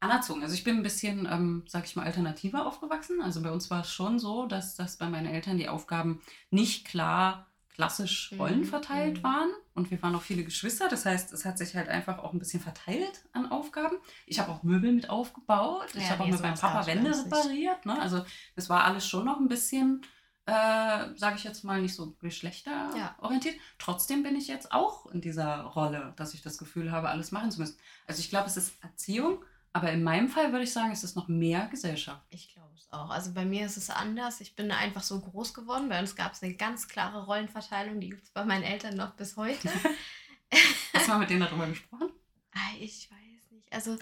anerzogen. 0.00 0.42
Also 0.42 0.54
ich 0.54 0.64
bin 0.64 0.76
ein 0.78 0.82
bisschen, 0.82 1.26
ähm, 1.30 1.64
sag 1.68 1.84
ich 1.84 1.94
mal, 1.96 2.04
alternativer 2.06 2.66
aufgewachsen. 2.66 3.20
Also 3.22 3.42
bei 3.42 3.50
uns 3.50 3.70
war 3.70 3.82
es 3.82 3.92
schon 3.92 4.18
so, 4.18 4.46
dass, 4.46 4.74
dass 4.74 4.96
bei 4.96 5.08
meinen 5.08 5.26
Eltern 5.26 5.58
die 5.58 5.68
Aufgaben 5.68 6.20
nicht 6.50 6.86
klar 6.86 7.46
klassisch 7.74 8.32
Mhm, 8.32 8.40
rollenverteilt 8.40 9.18
mhm. 9.18 9.22
waren. 9.22 9.50
Und 9.74 9.90
wir 9.90 10.02
waren 10.02 10.14
auch 10.14 10.22
viele 10.22 10.44
Geschwister. 10.44 10.88
Das 10.88 11.06
heißt, 11.06 11.32
es 11.32 11.44
hat 11.44 11.56
sich 11.58 11.74
halt 11.74 11.88
einfach 11.88 12.18
auch 12.18 12.32
ein 12.32 12.38
bisschen 12.38 12.60
verteilt 12.60 13.24
an 13.32 13.50
Aufgaben. 13.50 13.96
Ich 14.26 14.38
habe 14.40 14.52
auch 14.52 14.62
Möbel 14.62 14.92
mit 14.92 15.08
aufgebaut. 15.08 15.88
Ich 15.94 16.04
Ja, 16.04 16.10
habe 16.10 16.24
auch 16.24 16.28
mit 16.28 16.42
meinem 16.42 16.58
Papa 16.58 16.86
Wände 16.86 17.10
repariert. 17.10 17.86
Ne? 17.86 18.00
Also 18.00 18.24
das 18.56 18.68
war 18.68 18.84
alles 18.84 19.06
schon 19.08 19.24
noch 19.24 19.40
ein 19.40 19.48
bisschen, 19.48 20.02
äh, 20.46 21.14
sage 21.16 21.36
ich 21.36 21.44
jetzt 21.44 21.62
mal, 21.62 21.80
nicht 21.80 21.94
so 21.94 22.12
geschlechterorientiert. 22.20 23.56
Trotzdem 23.78 24.22
bin 24.22 24.36
ich 24.36 24.48
jetzt 24.48 24.72
auch 24.72 25.06
in 25.06 25.20
dieser 25.20 25.62
Rolle, 25.62 26.14
dass 26.16 26.34
ich 26.34 26.42
das 26.42 26.58
Gefühl 26.58 26.90
habe, 26.90 27.08
alles 27.10 27.30
machen 27.30 27.50
zu 27.50 27.60
müssen. 27.60 27.78
Also 28.06 28.20
ich 28.20 28.28
glaube, 28.28 28.48
es 28.48 28.56
ist 28.56 28.82
Erziehung, 28.82 29.44
aber 29.72 29.92
in 29.92 30.02
meinem 30.02 30.28
Fall 30.28 30.52
würde 30.52 30.64
ich 30.64 30.72
sagen, 30.72 30.92
es 30.92 31.04
ist 31.04 31.16
noch 31.16 31.28
mehr 31.28 31.68
Gesellschaft. 31.68 32.26
Ich 32.30 32.52
glaube 32.52 32.74
es 32.76 32.92
auch. 32.92 33.10
Also 33.10 33.32
bei 33.32 33.44
mir 33.44 33.64
ist 33.64 33.76
es 33.76 33.88
anders. 33.88 34.40
Ich 34.40 34.54
bin 34.54 34.70
einfach 34.70 35.02
so 35.02 35.20
groß 35.20 35.54
geworden. 35.54 35.88
Bei 35.88 36.00
uns 36.00 36.16
gab 36.16 36.32
es 36.32 36.42
eine 36.42 36.54
ganz 36.54 36.88
klare 36.88 37.24
Rollenverteilung. 37.24 38.00
Die 38.00 38.10
gibt 38.10 38.24
es 38.24 38.30
bei 38.30 38.44
meinen 38.44 38.64
Eltern 38.64 38.96
noch 38.96 39.14
bis 39.14 39.36
heute. 39.36 39.70
Hast 40.92 41.06
du 41.06 41.10
mal 41.12 41.18
mit 41.20 41.30
denen 41.30 41.40
darüber 41.40 41.68
gesprochen? 41.68 42.10
Ah, 42.52 42.74
ich 42.78 43.10
weiß 43.10 43.50
nicht. 43.52 43.72
Also 43.72 43.96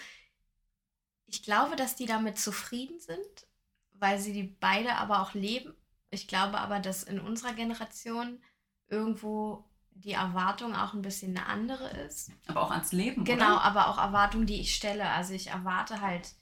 ich 1.26 1.42
glaube, 1.42 1.76
dass 1.76 1.94
die 1.94 2.06
damit 2.06 2.38
zufrieden 2.38 2.98
sind, 2.98 3.46
weil 3.92 4.18
sie 4.18 4.32
die 4.32 4.42
beide 4.42 4.96
aber 4.96 5.20
auch 5.20 5.34
leben. 5.34 5.74
Ich 6.10 6.28
glaube 6.28 6.58
aber, 6.58 6.80
dass 6.80 7.02
in 7.02 7.20
unserer 7.20 7.52
Generation 7.52 8.40
irgendwo 8.88 9.64
die 9.92 10.12
Erwartung 10.12 10.74
auch 10.74 10.94
ein 10.94 11.02
bisschen 11.02 11.36
eine 11.36 11.46
andere 11.46 11.88
ist. 12.06 12.32
Aber 12.46 12.62
auch 12.62 12.70
ans 12.70 12.92
Leben, 12.92 13.24
Genau, 13.24 13.54
oder? 13.56 13.62
aber 13.62 13.88
auch 13.88 13.98
Erwartungen, 13.98 14.46
die 14.46 14.60
ich 14.60 14.74
stelle. 14.74 15.08
Also 15.10 15.34
ich 15.34 15.48
erwarte 15.48 16.00
halt 16.00 16.34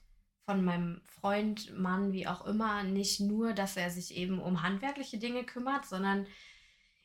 von 0.44 0.64
meinem 0.64 1.02
Freund, 1.04 1.76
Mann, 1.76 2.12
wie 2.12 2.26
auch 2.26 2.46
immer, 2.46 2.82
nicht 2.82 3.20
nur, 3.20 3.52
dass 3.52 3.76
er 3.76 3.90
sich 3.90 4.16
eben 4.16 4.40
um 4.40 4.62
handwerkliche 4.62 5.18
Dinge 5.18 5.44
kümmert, 5.44 5.84
sondern 5.86 6.26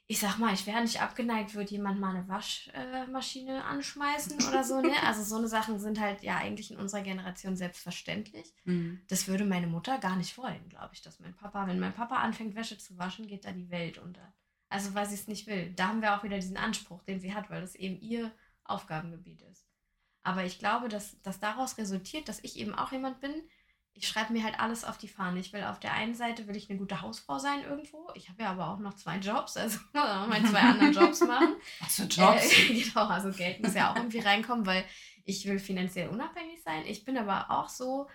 ich 0.07 0.19
sag 0.19 0.37
mal, 0.37 0.53
ich 0.53 0.67
wäre 0.67 0.81
nicht 0.81 1.01
abgeneigt, 1.01 1.53
würde 1.53 1.71
jemand 1.71 1.99
mal 1.99 2.15
eine 2.15 2.27
Waschmaschine 2.27 3.63
anschmeißen 3.63 4.37
oder 4.49 4.63
so, 4.63 4.81
ne? 4.81 4.91
Also 5.05 5.23
so 5.23 5.37
eine 5.37 5.47
Sachen 5.47 5.79
sind 5.79 5.99
halt 5.99 6.23
ja 6.23 6.37
eigentlich 6.37 6.71
in 6.71 6.77
unserer 6.77 7.01
Generation 7.01 7.55
selbstverständlich. 7.55 8.53
Mhm. 8.65 9.01
Das 9.07 9.27
würde 9.27 9.45
meine 9.45 9.67
Mutter 9.67 9.99
gar 9.99 10.17
nicht 10.17 10.37
wollen, 10.37 10.67
glaube 10.67 10.89
ich, 10.93 11.01
dass 11.01 11.19
mein 11.19 11.35
Papa, 11.35 11.67
wenn 11.67 11.79
mein 11.79 11.93
Papa 11.93 12.17
anfängt, 12.17 12.55
Wäsche 12.55 12.77
zu 12.77 12.97
waschen, 12.97 13.27
geht 13.27 13.45
da 13.45 13.51
die 13.51 13.69
Welt 13.69 13.97
unter. 13.97 14.33
Also 14.67 14.93
weil 14.93 15.07
sie 15.07 15.15
es 15.15 15.27
nicht 15.27 15.47
will. 15.47 15.71
Da 15.75 15.87
haben 15.87 16.01
wir 16.01 16.17
auch 16.17 16.23
wieder 16.23 16.37
diesen 16.37 16.57
Anspruch, 16.57 17.03
den 17.03 17.21
sie 17.21 17.33
hat, 17.33 17.49
weil 17.49 17.61
das 17.61 17.75
eben 17.75 17.99
ihr 18.01 18.31
Aufgabengebiet 18.65 19.41
ist. 19.43 19.67
Aber 20.23 20.43
ich 20.43 20.59
glaube, 20.59 20.89
dass, 20.89 21.21
dass 21.21 21.39
daraus 21.39 21.77
resultiert, 21.77 22.27
dass 22.27 22.43
ich 22.43 22.57
eben 22.57 22.73
auch 22.73 22.91
jemand 22.91 23.19
bin, 23.21 23.33
ich 23.95 24.07
schreibe 24.07 24.33
mir 24.33 24.43
halt 24.43 24.59
alles 24.59 24.83
auf 24.83 24.97
die 24.97 25.07
Fahne. 25.07 25.39
Ich 25.39 25.53
will 25.53 25.63
auf 25.63 25.79
der 25.79 25.93
einen 25.93 26.15
Seite 26.15 26.47
will 26.47 26.55
ich 26.55 26.69
eine 26.69 26.79
gute 26.79 27.01
Hausfrau 27.01 27.37
sein 27.37 27.63
irgendwo. 27.63 28.09
Ich 28.15 28.29
habe 28.29 28.41
ja 28.41 28.51
aber 28.51 28.69
auch 28.69 28.79
noch 28.79 28.95
zwei 28.95 29.17
Jobs, 29.17 29.55
also 29.55 29.79
meine 29.93 30.49
zwei 30.49 30.61
anderen 30.61 30.93
Jobs 30.93 31.21
machen. 31.21 31.55
Was 31.79 31.95
für 31.95 32.03
Jobs? 32.03 32.51
Äh, 32.51 32.81
genau, 32.81 33.07
also 33.07 33.31
Geld 33.31 33.61
muss 33.61 33.75
ja 33.75 33.91
auch 33.91 33.95
irgendwie 33.95 34.19
reinkommen, 34.19 34.65
weil 34.65 34.83
ich 35.25 35.45
will 35.45 35.59
finanziell 35.59 36.09
unabhängig 36.09 36.61
sein. 36.63 36.83
Ich 36.85 37.05
bin 37.05 37.17
aber 37.17 37.51
auch 37.51 37.69
so, 37.69 38.07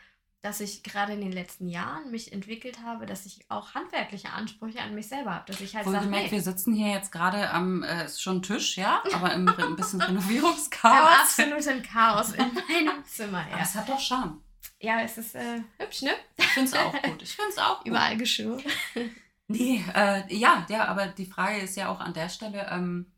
dass 0.43 0.61
ich 0.61 0.83
gerade 0.83 1.13
in 1.13 1.21
den 1.21 1.33
letzten 1.33 1.69
Jahren 1.69 2.11
mich 2.11 2.33
entwickelt 2.33 2.81
habe, 2.85 3.07
dass 3.07 3.27
ich 3.27 3.45
auch 3.49 3.75
handwerkliche 3.75 4.31
Ansprüche 4.31 4.81
an 4.81 4.95
mich 4.95 5.09
selber 5.09 5.35
habe. 5.35 5.45
Dass 5.47 5.61
ich 5.61 5.75
halt 5.75 5.85
sage, 5.85 5.97
Wohlgemerkt, 5.97 6.27
hey, 6.27 6.33
wir 6.33 6.43
sitzen 6.43 6.75
hier 6.75 6.93
jetzt 6.93 7.11
gerade 7.13 7.51
am, 7.51 7.83
äh, 7.83 8.05
ist 8.05 8.23
schon 8.23 8.43
Tisch, 8.43 8.77
ja, 8.77 9.03
aber 9.15 9.33
im 9.33 9.49
ein 9.49 9.77
bisschen 9.77 10.01
im 10.01 10.07
Renovierungschaos. 10.07 11.09
absoluten 11.21 11.83
Chaos 11.83 12.33
in 12.33 12.53
meinem 12.55 13.05
Zimmer. 13.05 13.41
Aber 13.41 13.51
Ja, 13.51 13.63
es 13.63 13.75
hat 13.75 13.89
doch 13.89 13.99
Charme. 14.01 14.43
Ja 14.81 15.01
es 15.03 15.19
ist 15.19 15.35
äh, 15.35 15.61
hübsch, 15.79 16.03
ne? 16.03 16.13
Ich 16.39 16.47
finde 16.47 16.71
es 16.71 16.77
auch 16.77 17.03
gut. 17.03 17.23
Ich 17.23 17.37
finde 17.37 17.51
es 17.51 17.59
auch 17.59 17.79
gut. 17.79 17.89
Überall 17.89 18.17
Geschirr. 18.17 18.59
Nee, 19.51 19.83
äh, 19.95 20.23
ja, 20.35 20.67
ja, 20.69 20.85
aber 20.85 21.07
die 21.07 21.25
Frage 21.25 21.61
ist 21.61 21.75
ja 21.75 21.89
auch 21.89 22.01
an 22.01 22.13
der 22.13 22.29
Stelle, 22.29 22.69
ähm, 22.71 23.11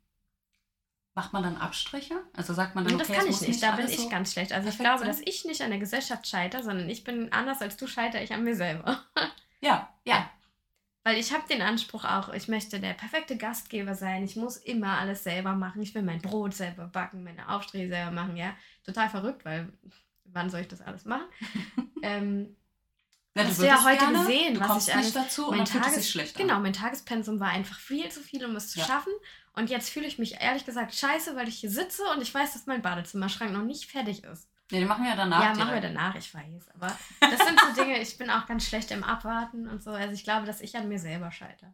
macht 1.15 1.33
man 1.33 1.43
dann 1.43 1.57
Abstriche? 1.57 2.23
Also 2.35 2.55
sagt 2.55 2.75
man 2.75 2.85
dann, 2.85 2.99
das 2.99 3.09
okay, 3.09 3.19
kann 3.19 3.29
es 3.29 3.43
ich 3.43 3.49
nicht, 3.49 3.63
da 3.63 3.73
bin 3.73 3.89
ich 3.89 3.99
so 3.99 4.09
ganz 4.09 4.33
schlecht. 4.33 4.53
Also 4.53 4.69
ich 4.69 4.79
glaube, 4.79 5.01
sein? 5.01 5.09
dass 5.09 5.21
ich 5.21 5.45
nicht 5.45 5.61
an 5.61 5.71
der 5.71 5.81
Gesellschaft 5.81 6.27
scheitere, 6.27 6.63
sondern 6.63 6.89
ich 6.89 7.03
bin 7.03 7.33
anders 7.33 7.61
als 7.61 7.77
du 7.77 7.87
scheitere 7.87 8.23
ich 8.23 8.33
an 8.33 8.45
mir 8.45 8.57
selber. 8.57 9.03
Ja, 9.63 9.93
ja. 10.07 10.31
Weil 11.05 11.19
ich 11.19 11.35
habe 11.35 11.47
den 11.47 11.61
Anspruch 11.61 12.07
auch, 12.07 12.33
ich 12.33 12.49
möchte 12.49 12.81
der 12.81 12.95
perfekte 12.95 13.37
Gastgeber 13.37 13.95
sein. 13.95 14.25
Ich 14.25 14.37
muss 14.37 14.57
immer 14.57 14.99
alles 14.99 15.23
selber 15.23 15.53
machen. 15.53 15.83
Ich 15.83 15.95
will 15.95 16.01
mein 16.01 16.23
Brot 16.23 16.55
selber 16.55 16.87
backen, 16.87 17.25
meine 17.25 17.47
Aufstriche 17.47 17.89
selber 17.89 18.11
machen. 18.11 18.39
Ja, 18.39 18.57
total 18.87 19.11
verrückt, 19.11 19.45
weil 19.45 19.71
wann 20.33 20.51
soll 20.51 20.61
ich 20.61 20.69
das 20.69 20.81
alles 20.81 21.05
machen? 21.05 21.25
ähm, 22.03 22.57
ja 23.37 23.45
Hast 23.45 23.61
du 23.61 23.67
ja 23.67 23.85
heute 23.85 23.99
gerne, 23.99 24.19
gesehen, 24.19 24.55
du 24.55 24.61
was 24.61 24.67
kommst 24.69 24.89
ich 24.89 24.95
nicht 24.97 25.17
dazu 25.17 25.45
und 25.49 25.51
mein 25.51 25.59
dann 25.59 25.67
fühlt 25.69 25.85
es 25.85 25.91
Tages 25.91 26.03
sich 26.05 26.11
schlecht 26.13 26.37
an. 26.37 26.43
genau, 26.47 26.61
mein 26.61 26.73
Tagespensum 26.73 27.39
war 27.41 27.49
einfach 27.49 27.79
viel 27.79 28.09
zu 28.11 28.21
viel, 28.21 28.45
um 28.45 28.57
es 28.57 28.69
zu 28.71 28.81
Ja. 28.81 28.87
schaffen. 28.87 29.13
Und 29.53 29.69
jetzt 29.71 29.91
fühle 29.91 30.07
ich 30.07 30.19
mich 30.19 30.41
ehrlich 30.41 30.65
gesagt 30.65 30.95
scheiße, 30.95 31.35
weil 31.37 31.49
ich 31.49 31.57
hier 31.59 31.71
sitze 31.71 32.03
und 32.15 32.23
ich 32.23 32.33
weiß, 32.33 32.53
dass 32.53 32.67
mein 32.67 32.83
Badezimmerschrank 32.83 33.53
noch 33.53 33.65
nicht 33.65 33.91
fertig 33.91 34.25
ist. 34.25 34.49
Nee, 34.73 34.79
den 34.79 34.89
machen 34.89 35.03
wir 35.05 35.11
ja 35.11 35.17
danach. 35.17 35.43
ja, 35.43 35.49
machen 35.55 35.75
wir 35.75 35.81
direkt. 35.81 35.97
danach, 35.97 36.15
ich 36.15 36.33
weiß. 36.33 36.69
Aber 36.75 36.97
das 37.21 37.39
sind 37.47 37.61
so 37.61 37.73
Dinge, 37.83 38.01
ich 38.01 38.17
bin 38.19 38.31
auch 38.31 38.47
ganz 38.47 38.67
schlecht 38.67 38.91
im 38.93 39.03
Abwarten 39.03 39.69
und 39.69 39.83
so. 39.83 39.91
Also 39.91 40.13
ich 40.15 40.23
glaube, 40.25 40.47
dass 40.47 40.61
ich 40.61 40.77
an 40.77 40.89
mir 40.89 40.99
selber 41.01 41.31
scheitere. 41.33 41.73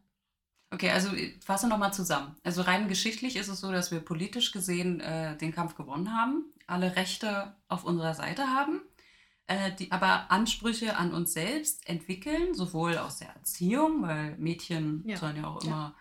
Okay, 0.71 0.89
also 0.89 1.11
fasse 1.45 1.67
nochmal 1.69 1.93
zusammen. 1.93 2.35
Also 2.43 2.61
rein 2.63 2.87
geschichtlich 2.87 3.35
ist 3.35 3.47
es 3.47 3.59
so, 3.61 3.71
dass 3.71 3.91
wir 3.91 3.99
politisch 3.99 4.51
gesehen 4.51 4.99
äh, 4.99 5.37
den 5.37 5.53
Kampf 5.53 5.75
gewonnen 5.75 6.13
haben, 6.17 6.45
alle 6.67 6.95
Rechte 6.95 7.55
auf 7.67 7.83
unserer 7.83 8.13
Seite 8.13 8.47
haben, 8.47 8.81
äh, 9.47 9.71
die 9.73 9.91
aber 9.91 10.29
Ansprüche 10.31 10.97
an 10.97 11.13
uns 11.13 11.33
selbst 11.33 11.87
entwickeln, 11.89 12.53
sowohl 12.53 12.97
aus 12.97 13.17
der 13.17 13.29
Erziehung, 13.29 14.01
weil 14.03 14.37
Mädchen 14.37 15.03
Ja. 15.07 15.17
sollen 15.17 15.37
ja 15.37 15.47
auch 15.47 15.63
Ja. 15.63 15.67
immer 15.69 15.95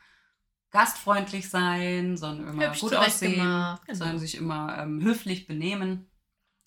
gastfreundlich 0.70 1.49
sein, 1.49 2.16
sollen 2.16 2.46
immer 2.46 2.66
Hübsch 2.68 2.80
gut 2.80 2.94
aussehen, 2.94 3.35
genau. 3.35 3.78
sollen 3.92 4.18
sich 4.18 4.35
immer 4.35 4.76
ähm, 4.78 5.00
höflich 5.02 5.46
benehmen 5.46 6.11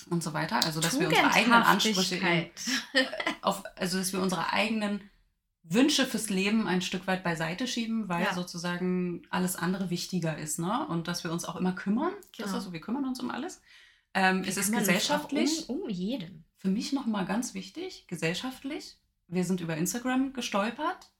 und 0.09 0.23
so 0.23 0.33
weiter. 0.33 0.63
Also 0.63 0.79
dass 0.79 0.99
wir 0.99 1.09
unsere 1.09 1.31
eigenen 1.33 1.63
Ansprüche 1.63 2.15
eben 2.15 2.25
Tugendhaftigkeit. 2.25 3.41
auf, 3.41 3.63
also 3.75 3.97
dass 3.99 4.13
wir 4.13 4.21
unsere 4.21 4.51
eigenen 4.51 5.01
Wünsche 5.63 6.05
fürs 6.07 6.29
Leben 6.29 6.65
ein 6.67 6.81
Stück 6.81 7.05
weit 7.05 7.23
beiseite 7.23 7.67
schieben, 7.67 8.09
weil 8.09 8.23
Ja. 8.23 8.33
sozusagen 8.33 9.21
alles 9.29 9.55
andere 9.55 9.89
wichtiger 9.91 10.35
ist, 10.37 10.57
ne? 10.57 10.87
Und 10.87 11.07
dass 11.07 11.23
wir 11.23 11.31
uns 11.31 11.45
auch 11.45 11.57
immer 11.57 11.73
kümmern. 11.73 12.13
Das 12.37 12.47
Genau. 12.47 12.57
ist 12.57 12.63
so, 12.63 12.73
wir 12.73 12.81
kümmern 12.81 13.05
uns 13.05 13.19
um 13.19 13.29
alles. 13.29 13.61
Ähm, 14.13 14.43
es 14.47 14.57
ist 14.57 14.71
gesellschaftlich, 14.73 15.69
Um, 15.69 15.81
um 15.81 15.89
jeden. 15.89 16.45
für 16.55 16.69
mich 16.69 16.93
nochmal 16.93 17.25
ganz 17.25 17.53
wichtig, 17.53 18.05
gesellschaftlich. 18.07 18.97
Wir 19.27 19.43
sind 19.43 19.61
über 19.61 19.77
Instagram 19.77 20.33
gestolpert. 20.33 21.11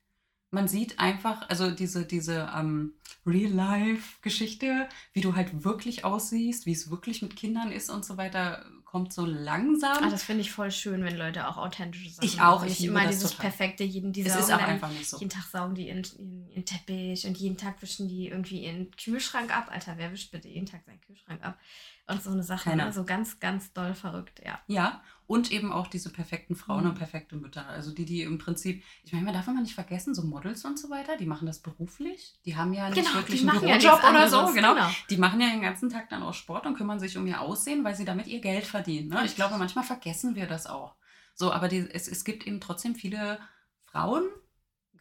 Man 0.51 0.67
sieht 0.67 0.99
einfach, 0.99 1.47
also 1.49 1.69
diese, 1.71 2.05
diese 2.05 2.51
ähm, 2.55 2.93
Real-Life-Geschichte, 3.25 4.87
wie 5.13 5.21
du 5.21 5.35
halt 5.35 5.63
wirklich 5.63 6.05
aussiehst, 6.05 6.65
wie 6.65 6.71
es 6.71 6.89
wirklich 6.89 7.21
mit 7.21 7.35
Kindern 7.35 7.71
ist 7.71 7.89
und 7.89 8.05
so 8.05 8.17
weiter, 8.17 8.65
kommt 8.85 9.13
so 9.13 9.25
langsam. 9.25 10.03
Ah, 10.03 10.09
das 10.09 10.23
finde 10.23 10.41
ich 10.41 10.51
voll 10.51 10.71
schön, 10.71 11.03
wenn 11.03 11.15
Leute 11.15 11.47
auch 11.47 11.57
authentische 11.57 12.09
Sachen 12.09 12.25
Ich 12.25 12.41
auch, 12.41 12.65
ich 12.65 12.83
immer 12.83 13.05
dieses 13.07 13.31
total. 13.31 13.49
perfekte, 13.51 13.83
jeden, 13.83 14.11
die 14.11 14.21
es 14.21 14.35
ist 14.35 14.45
auch 14.51 14.57
dann- 14.57 14.61
einfach 14.61 14.89
nicht 14.89 15.07
so. 15.07 15.17
Jeden 15.19 15.29
Tag 15.29 15.43
saugen 15.43 15.75
die 15.75 15.87
ihren, 15.89 16.03
ihren, 16.17 16.47
ihren 16.49 16.65
Teppich 16.65 17.27
und 17.27 17.37
jeden 17.37 17.57
Tag 17.57 17.79
wischen 17.83 18.07
die 18.07 18.29
irgendwie 18.29 18.65
ihren 18.65 18.89
Kühlschrank 18.91 19.55
ab. 19.55 19.67
Alter, 19.69 19.93
wer 19.97 20.11
wischt 20.11 20.31
bitte 20.31 20.47
jeden 20.47 20.65
Tag 20.65 20.83
seinen 20.85 21.01
Kühlschrank 21.01 21.43
ab? 21.43 21.59
Und 22.07 22.23
so 22.23 22.31
eine 22.31 22.41
Sache, 22.41 22.75
ne? 22.75 22.91
so 22.91 23.03
ganz, 23.05 23.39
ganz 23.39 23.71
doll 23.73 23.93
verrückt, 23.93 24.41
ja. 24.43 24.59
Ja, 24.65 25.03
und 25.29 25.51
eben 25.51 25.71
auch 25.71 25.85
diese 25.85 26.09
perfekten 26.09 26.55
Frauen 26.55 26.85
Mhm. 26.85 26.89
und 26.89 26.95
perfekte 26.97 27.35
Mütter. 27.35 27.67
Also 27.67 27.93
die, 27.93 28.03
die 28.03 28.23
im 28.23 28.39
Prinzip, 28.39 28.83
ich 29.03 29.13
meine, 29.13 29.25
man 29.25 29.35
darf 29.35 29.47
immer 29.47 29.61
nicht 29.61 29.75
vergessen, 29.75 30.15
so 30.15 30.23
Models 30.23 30.65
und 30.65 30.79
so 30.79 30.89
weiter, 30.89 31.17
die 31.17 31.27
machen 31.27 31.45
das 31.45 31.59
beruflich. 31.59 32.33
Die 32.45 32.55
haben 32.57 32.73
ja 32.73 32.89
nicht 32.89 33.13
wirklich 33.13 33.41
einen 33.41 33.53
ja 33.53 33.59
Bürojob 33.59 33.81
nichts 34.01 34.09
oder 34.09 34.27
so, 34.27 34.39
anderes, 34.39 34.55
genau. 34.55 34.75
Die 35.11 35.17
machen 35.17 35.39
ja 35.39 35.49
den 35.51 35.61
ganzen 35.61 35.91
Tag 35.91 36.09
dann 36.09 36.23
auch 36.23 36.33
Sport 36.33 36.65
und 36.65 36.75
kümmern 36.75 36.99
sich 36.99 37.15
um 37.15 37.27
ihr 37.27 37.39
Aussehen, 37.41 37.83
weil 37.83 37.93
sie 37.95 38.05
damit 38.05 38.25
ihr 38.25 38.41
Geld 38.41 38.65
verdienen. 38.65 39.09
Ne? 39.09 39.21
Ich 39.23 39.35
glaube, 39.35 39.55
manchmal 39.59 39.83
vergessen 39.83 40.33
wir 40.33 40.47
das 40.47 40.65
auch. 40.65 40.95
So, 41.35 41.51
aber 41.53 41.67
die, 41.67 41.87
es, 41.93 42.07
es 42.07 42.23
gibt 42.23 42.47
eben 42.47 42.59
trotzdem 42.59 42.95
viele 42.95 43.39
Frauen, 43.85 44.23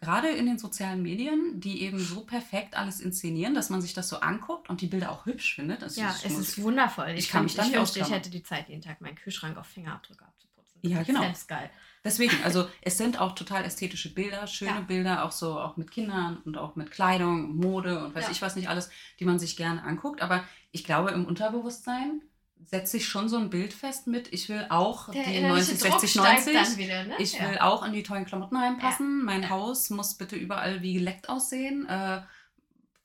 gerade 0.00 0.28
in 0.28 0.46
den 0.46 0.58
sozialen 0.58 1.02
Medien, 1.02 1.60
die 1.60 1.82
eben 1.82 1.98
so 1.98 2.20
perfekt 2.24 2.76
alles 2.76 3.00
inszenieren, 3.00 3.54
dass 3.54 3.70
man 3.70 3.80
sich 3.82 3.94
das 3.94 4.08
so 4.08 4.16
anguckt 4.20 4.68
und 4.70 4.80
die 4.80 4.86
Bilder 4.86 5.10
auch 5.12 5.26
hübsch 5.26 5.54
findet. 5.56 5.82
Das 5.82 5.96
Ja, 5.96 6.10
ist- 6.10 6.24
es 6.24 6.38
ist 6.38 6.62
wundervoll. 6.62 7.10
ich 7.10 7.18
Ich, 7.26 7.28
kann 7.30 7.44
mich 7.44 7.54
da 7.54 7.62
nicht 7.62 7.72
ich 7.72 7.78
wünschte, 7.78 8.00
ich 8.00 8.10
hätte 8.10 8.30
die 8.30 8.42
Zeit, 8.42 8.68
jeden 8.68 8.82
Tag 8.82 9.00
meinen 9.00 9.16
Kühlschrank 9.16 9.56
auf 9.56 9.66
Fingerabdrücke 9.66 10.24
abzuputzen. 10.24 10.80
Ja, 10.82 11.00
Ich 11.00 11.06
genau. 11.06 11.22
fänd's 11.22 11.46
geil. 11.46 11.70
Deswegen, 12.04 12.30
also 12.44 12.68
es 12.80 12.96
sind 12.96 13.20
auch 13.20 13.34
total 13.34 13.64
ästhetische 13.64 14.14
Bilder, 14.14 14.46
schöne 14.46 14.70
Ja. 14.70 14.80
Bilder, 14.80 15.24
auch 15.24 15.32
so 15.32 15.58
auch 15.58 15.76
mit 15.76 15.90
Kindern 15.90 16.36
und 16.44 16.56
auch 16.56 16.76
mit 16.76 16.90
Kleidung, 16.92 17.56
Mode 17.56 18.04
und 18.04 18.14
weiß 18.14 18.26
Ja. 18.26 18.30
ich 18.30 18.40
was 18.40 18.54
nicht 18.56 18.68
alles, 18.68 18.88
die 19.18 19.24
man 19.24 19.38
sich 19.40 19.56
gerne 19.56 19.82
anguckt. 19.82 20.22
Aber 20.22 20.44
ich 20.70 20.84
glaube, 20.84 21.10
im 21.10 21.24
Unterbewusstsein 21.24 22.22
setzt 22.64 22.92
sich 22.92 23.06
schon 23.08 23.28
so 23.28 23.36
ein 23.38 23.50
Bild 23.50 23.72
fest 23.72 24.06
mit, 24.06 24.32
ich 24.32 24.48
will 24.48 24.66
auch 24.68 25.10
Der 25.10 25.24
die 25.24 25.36
innerliche 25.36 25.72
90, 25.72 25.78
Druck 25.90 26.00
60, 26.00 26.10
steigt 26.10 26.46
90. 26.46 26.54
dann 26.54 26.76
wieder, 26.78 27.04
ne? 27.04 27.14
Ich 27.18 27.32
Ja. 27.34 27.50
will 27.50 27.58
auch 27.58 27.84
in 27.84 27.92
die 27.92 28.02
tollen 28.02 28.24
Klamotten 28.26 28.56
reinpassen. 28.56 29.24
Mein 29.24 29.42
Ja. 29.44 29.50
Haus 29.50 29.90
muss 29.90 30.16
bitte 30.16 30.36
überall 30.36 30.82
wie 30.82 30.94
geleckt 30.94 31.28
aussehen. 31.28 31.86
Äh, 31.88 32.20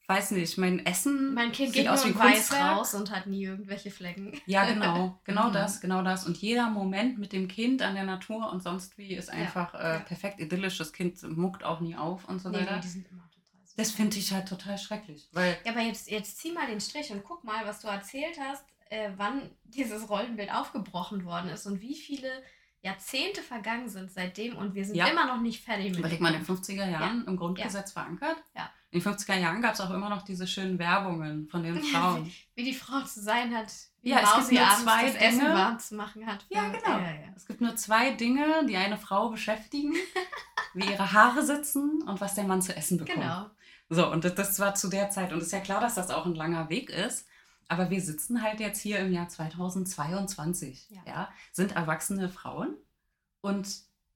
weiß 0.07 0.31
nicht, 0.31 0.57
mein 0.57 0.86
Essen 0.86 1.33
Mein 1.33 1.53
Kind 1.53 1.69
sieht 1.74 1.83
geht 1.83 1.88
aus 1.89 2.03
wie 2.05 2.10
ein 2.10 2.19
weiß 2.19 2.50
Kunstwerk. 2.50 2.77
raus 2.77 2.93
und 2.93 3.10
hat 3.10 3.25
nie 3.25 3.45
irgendwelche 3.45 3.89
Flecken. 3.89 4.38
Ja, 4.45 4.65
genau, 4.65 5.17
genau 5.24 5.48
Mhm. 5.50 5.53
das, 5.53 5.79
genau 5.79 6.01
das. 6.01 6.25
Und 6.27 6.38
jeder 6.38 6.69
Moment 6.69 7.17
mit 7.19 7.31
dem 7.31 7.48
Kind 7.48 7.81
an 7.81 7.95
der 7.95 8.03
Natur 8.03 8.51
und 8.51 8.62
sonst 8.62 8.98
wie 8.98 9.13
ist 9.15 9.29
Ja, 9.29 9.36
einfach 9.36 9.74
äh, 9.75 9.77
ja. 9.93 10.00
perfekt 10.00 10.41
idyllisch. 10.41 10.77
Das 10.77 10.91
Kind 10.91 11.24
muckt 11.24 11.63
auch 11.63 11.79
nie 11.79 11.95
auf 11.95 12.27
und 12.27 12.39
so 12.39 12.50
Nee, 12.50 12.57
weiter. 12.57 12.75
nee, 12.75 12.81
die 12.81 12.88
sind 12.89 13.07
immer 13.10 13.24
total 13.29 13.62
süß. 13.65 13.75
das 13.75 13.91
finde 13.91 14.17
ich 14.17 14.33
halt 14.33 14.48
total 14.50 14.77
schrecklich, 14.77 15.29
weil 15.31 15.57
Ja, 15.63 15.72
aber 15.72 15.81
jetzt, 15.81 16.12
jetzt 16.12 16.38
zieh 16.38 16.51
mal 16.51 16.67
den 16.67 16.81
Strich 16.81 17.10
und 17.12 17.24
guck 17.24 17.45
mal, 17.45 17.65
was 17.65 17.79
du 17.79 17.88
erzählt 17.88 18.38
hast, 18.39 18.65
äh, 18.93 19.12
wann 19.17 19.50
dieses 19.63 20.09
Rollenbild 20.09 20.51
aufgebrochen 20.53 21.25
worden 21.25 21.50
ist 21.50 21.65
und 21.65 21.81
wie 21.81 21.95
viele 21.95 22.29
Jahrzehnte 22.81 23.41
vergangen 23.41 23.88
sind 23.89 24.12
seitdem 24.12 24.57
und 24.57 24.75
wir 24.75 24.83
sind 24.85 24.95
Ja. 24.95 25.07
immer 25.07 25.25
noch 25.25 25.39
nicht 25.41 25.63
fertig 25.63 25.91
mit 25.91 26.00
überleg 26.00 26.19
mal 26.19 26.33
in 26.33 26.39
den 26.41 26.45
Kampf. 26.45 26.59
50er 26.67 26.89
Jahren 26.89 27.25
im 27.25 27.38
Grundgesetz 27.38 27.93
verankert. 27.93 28.35
Ja. 28.55 28.69
In 28.91 29.00
den 29.00 29.12
50er 29.13 29.38
Jahren 29.39 29.62
gab 29.62 29.73
es 29.73 29.81
auch 29.81 29.89
immer 29.89 30.09
noch 30.09 30.23
diese 30.23 30.45
schönen 30.45 30.77
Werbungen 30.77 31.47
von 31.47 31.63
den 31.63 31.81
Frauen. 31.83 32.31
Wie 32.55 32.63
die 32.63 32.73
Frau 32.73 33.00
zu 33.01 33.21
sein 33.21 33.55
hat, 33.55 33.71
wie 34.01 34.09
Ja, 34.09 34.19
es 34.19 34.33
gibt 34.35 34.45
sie 34.47 34.55
nur 34.55 34.65
abends 34.65 34.83
zwei 34.83 35.05
das 35.05 35.15
Essen 35.15 35.39
Dinge. 35.39 35.53
warm 35.53 35.79
zu 35.79 35.95
machen 35.95 36.27
hat. 36.27 36.45
Ja, 36.50 36.67
genau. 36.67 36.89
Ja, 37.00 37.00
ja. 37.00 37.33
Es 37.35 37.45
gibt 37.47 37.62
nur 37.62 37.75
zwei 37.77 38.12
Dinge, 38.12 38.65
die 38.67 38.75
eine 38.75 38.97
Frau 38.97 39.29
beschäftigen, 39.29 39.93
wie 40.73 40.85
ihre 40.85 41.13
Haare 41.13 41.41
sitzen 41.43 42.03
und 42.05 42.19
was 42.21 42.35
der 42.35 42.43
Mann 42.43 42.62
zu 42.62 42.75
essen 42.75 42.97
bekommt. 42.97 43.17
Genau. 43.21 43.50
So, 43.89 44.12
und 44.12 44.25
das, 44.25 44.35
das 44.35 44.59
war 44.59 44.75
zu 44.75 44.89
der 44.89 45.09
Zeit. 45.09 45.31
Und 45.31 45.38
es 45.39 45.45
ist 45.47 45.51
ja 45.53 45.59
klar, 45.62 45.79
dass 45.79 45.95
das 45.95 46.09
auch 46.09 46.25
ein 46.25 46.35
langer 46.35 46.69
Weg 46.69 46.89
ist. 46.89 47.27
Aber 47.67 47.89
wir 47.89 48.01
sitzen 48.01 48.41
halt 48.41 48.60
jetzt 48.60 48.82
hier 48.82 49.00
im 49.00 49.12
Jahr 49.13 49.29
2022. 49.29 50.88
Ja. 50.89 51.02
Ja. 51.06 51.30
sind 51.52 51.76
erwachsene 51.76 52.30
Frauen 52.30 52.76
und 53.41 53.67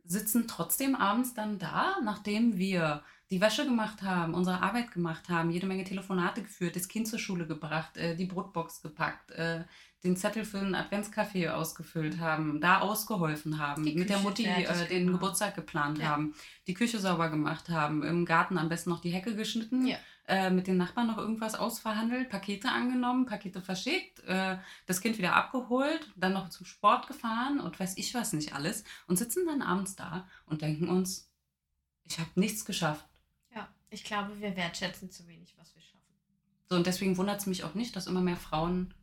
sitzen 0.05 0.47
trotzdem 0.47 0.95
abends 0.95 1.33
dann 1.33 1.60
da, 1.60 1.97
nachdem 2.03 2.57
wir 2.57 3.03
die 3.29 3.41
Wäsche 3.41 3.65
gemacht 3.65 4.03
haben, 4.03 4.33
unsere 4.33 4.62
Arbeit 4.62 4.91
gemacht 4.91 5.27
haben, 5.27 5.51
jede 5.51 5.67
Menge 5.67 5.83
Telefonate 5.83 6.41
geführt, 6.43 6.77
das 6.77 6.88
Kind 6.88 7.10
zur 7.10 7.19
Schule 7.19 7.45
gebracht, 7.45 7.97
äh, 7.97 8.15
die 8.15 8.25
Brotbox 8.25 8.81
gepackt, 8.81 9.31
äh, 9.31 9.65
den 10.05 10.15
Zettel 10.15 10.45
für 10.45 10.60
einen 10.60 10.75
Adventskaffee 10.75 11.49
ausgefüllt 11.49 12.19
haben, 12.21 12.62
da 12.62 12.79
ausgeholfen 12.79 13.60
haben, 13.60 13.83
Die 13.83 13.95
mit 13.95 14.07
der 14.10 14.17
Küche 14.17 14.27
Mutti 14.29 14.43
fertig 14.45 14.69
äh, 14.69 14.88
den 14.88 15.05
gemacht. 15.07 15.19
Geburtstag 15.21 15.55
geplant 15.55 15.97
Ja. 15.97 16.05
haben, 16.07 16.36
die 16.67 16.73
Küche 16.73 16.99
sauber 16.99 17.29
gemacht 17.29 17.67
haben, 17.67 18.01
im 18.03 18.23
Garten 18.23 18.57
am 18.57 18.69
besten 18.69 18.91
noch 18.91 19.01
die 19.01 19.10
Hecke 19.10 19.36
geschnitten, 19.36 19.86
Ja. 19.86 19.97
Äh, 20.27 20.49
mit 20.49 20.67
den 20.67 20.77
Nachbarn 20.77 21.07
noch 21.07 21.17
irgendwas 21.17 21.55
ausverhandelt, 21.55 22.29
Pakete 22.29 22.69
angenommen, 22.69 23.25
Pakete 23.25 23.61
verschickt, 23.61 24.19
äh, 24.25 24.57
das 24.85 25.01
Kind 25.01 25.17
wieder 25.17 25.35
abgeholt, 25.35 26.11
dann 26.15 26.33
noch 26.33 26.49
zum 26.49 26.65
Sport 26.65 27.07
gefahren 27.07 27.59
und 27.59 27.79
weiß 27.79 27.97
ich 27.97 28.13
was 28.13 28.33
nicht 28.33 28.53
alles 28.53 28.83
und 29.07 29.17
sitzen 29.17 29.45
dann 29.45 29.61
abends 29.61 29.95
da 29.95 30.27
und 30.45 30.61
denken 30.61 30.89
uns, 30.89 31.31
ich 32.03 32.19
habe 32.19 32.29
nichts 32.35 32.65
geschafft. 32.65 33.07
Ja, 33.53 33.67
ich 33.89 34.03
glaube, 34.03 34.39
wir 34.39 34.55
wertschätzen 34.55 35.09
zu 35.11 35.27
wenig, 35.27 35.55
was 35.57 35.73
wir 35.75 35.81
schaffen. 35.81 35.97
So, 36.69 36.75
und 36.75 36.85
deswegen 36.87 37.17
wundert 37.17 37.39
es 37.39 37.45
mich 37.45 37.63
auch 37.63 37.73
nicht, 37.73 37.95
dass 37.95 38.07
immer 38.07 38.21
mehr 38.21 38.37
Frauen 38.37 38.93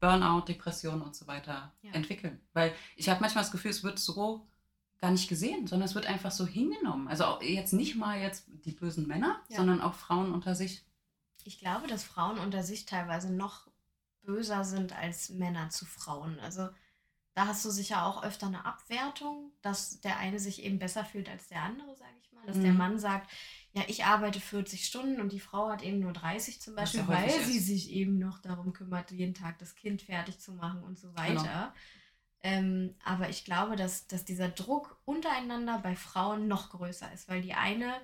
Burnout, 0.00 0.42
Depressionen 0.46 1.02
und 1.02 1.16
so 1.16 1.26
weiter 1.26 1.72
Ja. 1.82 1.92
entwickeln. 1.92 2.40
Weil 2.52 2.72
ich 2.94 3.08
habe 3.08 3.20
manchmal 3.20 3.42
das 3.42 3.50
Gefühl, 3.50 3.72
es 3.72 3.82
wird 3.82 3.98
so 3.98 4.47
gar 5.00 5.10
nicht 5.12 5.28
gesehen, 5.28 5.66
sondern 5.66 5.88
es 5.88 5.94
wird 5.94 6.06
einfach 6.06 6.30
so 6.32 6.46
hingenommen. 6.46 7.08
Also 7.08 7.24
auch 7.24 7.42
jetzt 7.42 7.72
nicht 7.72 7.94
mal 7.96 8.20
jetzt 8.20 8.44
die 8.64 8.72
bösen 8.72 9.06
Männer, 9.06 9.40
Ja. 9.48 9.56
sondern 9.58 9.80
auch 9.80 9.94
Frauen 9.94 10.32
unter 10.32 10.54
sich. 10.54 10.84
Ich 11.44 11.58
glaube, 11.58 11.86
dass 11.86 12.04
Frauen 12.04 12.38
unter 12.38 12.62
sich 12.62 12.84
teilweise 12.84 13.32
noch 13.32 13.68
böser 14.22 14.64
sind 14.64 14.92
als 14.96 15.30
Männer 15.30 15.70
zu 15.70 15.86
Frauen. 15.86 16.38
Also 16.40 16.68
da 17.34 17.46
hast 17.46 17.64
du 17.64 17.70
sicher 17.70 18.04
auch 18.04 18.22
öfter 18.24 18.48
eine 18.48 18.64
Abwertung, 18.66 19.52
dass 19.62 20.00
der 20.00 20.18
eine 20.18 20.40
sich 20.40 20.62
eben 20.64 20.78
besser 20.80 21.04
fühlt 21.04 21.28
als 21.28 21.46
der 21.48 21.62
andere, 21.62 21.94
sage 21.96 22.10
ich 22.20 22.32
mal. 22.32 22.44
Dass 22.46 22.60
der 22.60 22.72
Mhm. 22.72 22.78
Mann 22.78 22.98
sagt, 22.98 23.30
ja, 23.72 23.82
ich 23.86 24.04
arbeite 24.04 24.40
40 24.40 24.84
Stunden 24.84 25.20
und 25.20 25.30
die 25.32 25.38
Frau 25.40 25.68
hat 25.70 25.82
eben 25.82 26.00
nur 26.00 26.12
30 26.12 26.60
zum 26.60 26.74
Beispiel, 26.74 27.06
weil 27.06 27.26
häufig 27.26 27.46
sie 27.46 27.58
ist. 27.58 27.66
sich 27.66 27.90
eben 27.90 28.18
noch 28.18 28.40
darum 28.40 28.72
kümmert, 28.72 29.12
jeden 29.12 29.34
Tag 29.34 29.58
das 29.60 29.76
Kind 29.76 30.02
fertig 30.02 30.40
zu 30.40 30.52
machen 30.52 30.82
und 30.82 30.98
so 30.98 31.12
Genau. 31.12 31.20
Ähm, 32.42 32.94
aber 33.04 33.28
ich 33.28 33.44
glaube, 33.44 33.76
dass, 33.76 34.06
dass 34.06 34.24
dieser 34.24 34.48
Druck 34.48 35.00
untereinander 35.04 35.78
bei 35.78 35.96
Frauen 35.96 36.46
noch 36.46 36.70
größer 36.70 37.12
ist, 37.12 37.28
weil 37.28 37.42
die 37.42 37.54
eine 37.54 37.94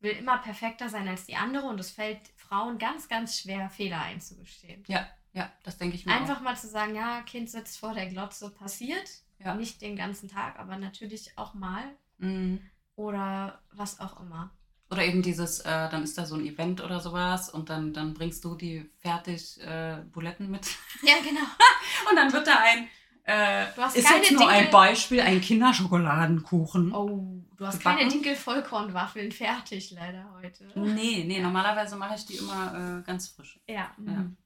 will 0.00 0.12
immer 0.12 0.38
perfekter 0.38 0.88
sein 0.88 1.08
als 1.08 1.26
die 1.26 1.36
andere 1.36 1.66
und 1.66 1.80
es 1.80 1.90
fällt 1.90 2.20
Frauen 2.36 2.78
ganz, 2.78 3.08
ganz 3.08 3.38
schwer, 3.38 3.70
Fehler 3.70 4.00
einzugestehen. 4.00 4.84
Ja, 4.86 5.08
ja, 5.32 5.50
das 5.64 5.78
denke 5.78 5.96
ich 5.96 6.06
mir 6.06 6.12
Einfach 6.12 6.40
mal 6.40 6.56
zu 6.56 6.68
sagen, 6.68 6.94
ja, 6.94 7.22
Kind 7.22 7.50
sitzt 7.50 7.78
vor 7.78 7.94
der 7.94 8.06
Glotze, 8.06 8.50
passiert. 8.50 9.08
Ja. 9.38 9.54
Nicht 9.54 9.82
den 9.82 9.96
ganzen 9.96 10.28
Tag, 10.28 10.58
aber 10.58 10.76
natürlich 10.76 11.36
auch 11.36 11.54
mal. 11.54 11.84
auch. 11.84 12.24
Mhm. 12.24 12.60
Oder 12.96 13.60
was 13.72 13.98
auch 13.98 14.20
immer. 14.20 14.50
Oder 14.90 15.04
eben 15.04 15.22
dieses, 15.22 15.60
äh, 15.60 15.88
dann 15.88 16.04
ist 16.04 16.16
da 16.16 16.26
so 16.26 16.36
ein 16.36 16.46
Event 16.46 16.80
oder 16.80 17.00
sowas 17.00 17.50
und 17.50 17.68
dann, 17.68 17.92
dann 17.92 18.14
bringst 18.14 18.44
du 18.44 18.54
die 18.54 18.88
fertig 18.98 19.60
äh, 19.60 20.02
Buletten 20.12 20.50
mit 20.50 20.66
Ja, 21.02 21.14
genau. 21.22 21.40
und 22.10 22.16
dann 22.16 22.32
wird 22.32 22.46
da 22.46 22.58
ein, 22.60 22.88
äh, 23.24 23.66
Du 23.74 23.82
hast 23.82 23.96
ist 23.96 24.06
keine 24.06 24.22
jetzt 24.22 24.32
nur 24.32 24.48
ein 24.48 24.56
Dinkel- 24.64 24.72
Beispiel, 24.72 25.20
ein 25.20 25.40
Kinderschokoladenkuchen. 25.40 26.94
Oh, 26.94 27.42
du 27.56 27.66
hast 27.66 27.78
Gebacken? 27.78 27.98
keine 27.98 28.10
Dinkel-Vollkornwaffeln 28.10 29.32
fertig, 29.32 29.90
leider 29.92 30.30
heute. 30.34 30.66
Nee, 30.74 31.24
nee, 31.26 31.40
normalerweise 31.40 31.96
mache 31.96 32.14
ich 32.16 32.26
die 32.26 32.36
immer 32.36 33.00
äh, 33.00 33.02
ganz 33.06 33.28
frisch. 33.28 33.58
Ja. 33.66 33.74
Ja. 33.98 34.12
mhm. 34.12 34.36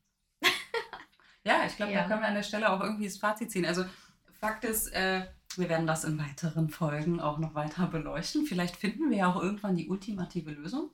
Ja, 1.45 1.64
ich 1.67 1.77
glaube, 1.77 1.93
Ja. 1.93 2.03
da 2.03 2.09
können 2.09 2.21
wir 2.21 2.29
an 2.29 2.35
der 2.35 2.43
Stelle 2.43 2.71
auch 2.71 2.81
irgendwie 2.81 3.07
das 3.07 3.17
Fazit 3.17 3.51
ziehen. 3.51 3.64
Also 3.64 3.85
Fakt 4.41 4.64
ist, 4.64 4.88
äh, 4.93 5.27
wir 5.57 5.69
werden 5.69 5.87
das 5.87 6.05
in 6.05 6.19
weiteren 6.19 6.69
Folgen 6.69 7.21
auch 7.21 7.38
noch 7.38 7.55
weiter 7.55 7.87
beleuchten. 7.87 8.45
Vielleicht 8.45 8.77
finden 8.77 9.09
wir 9.11 9.17
ja 9.17 9.33
auch 9.33 9.41
irgendwann 9.43 9.75
die 9.77 9.88
ultimative 9.88 10.51
Lösung. 10.51 10.91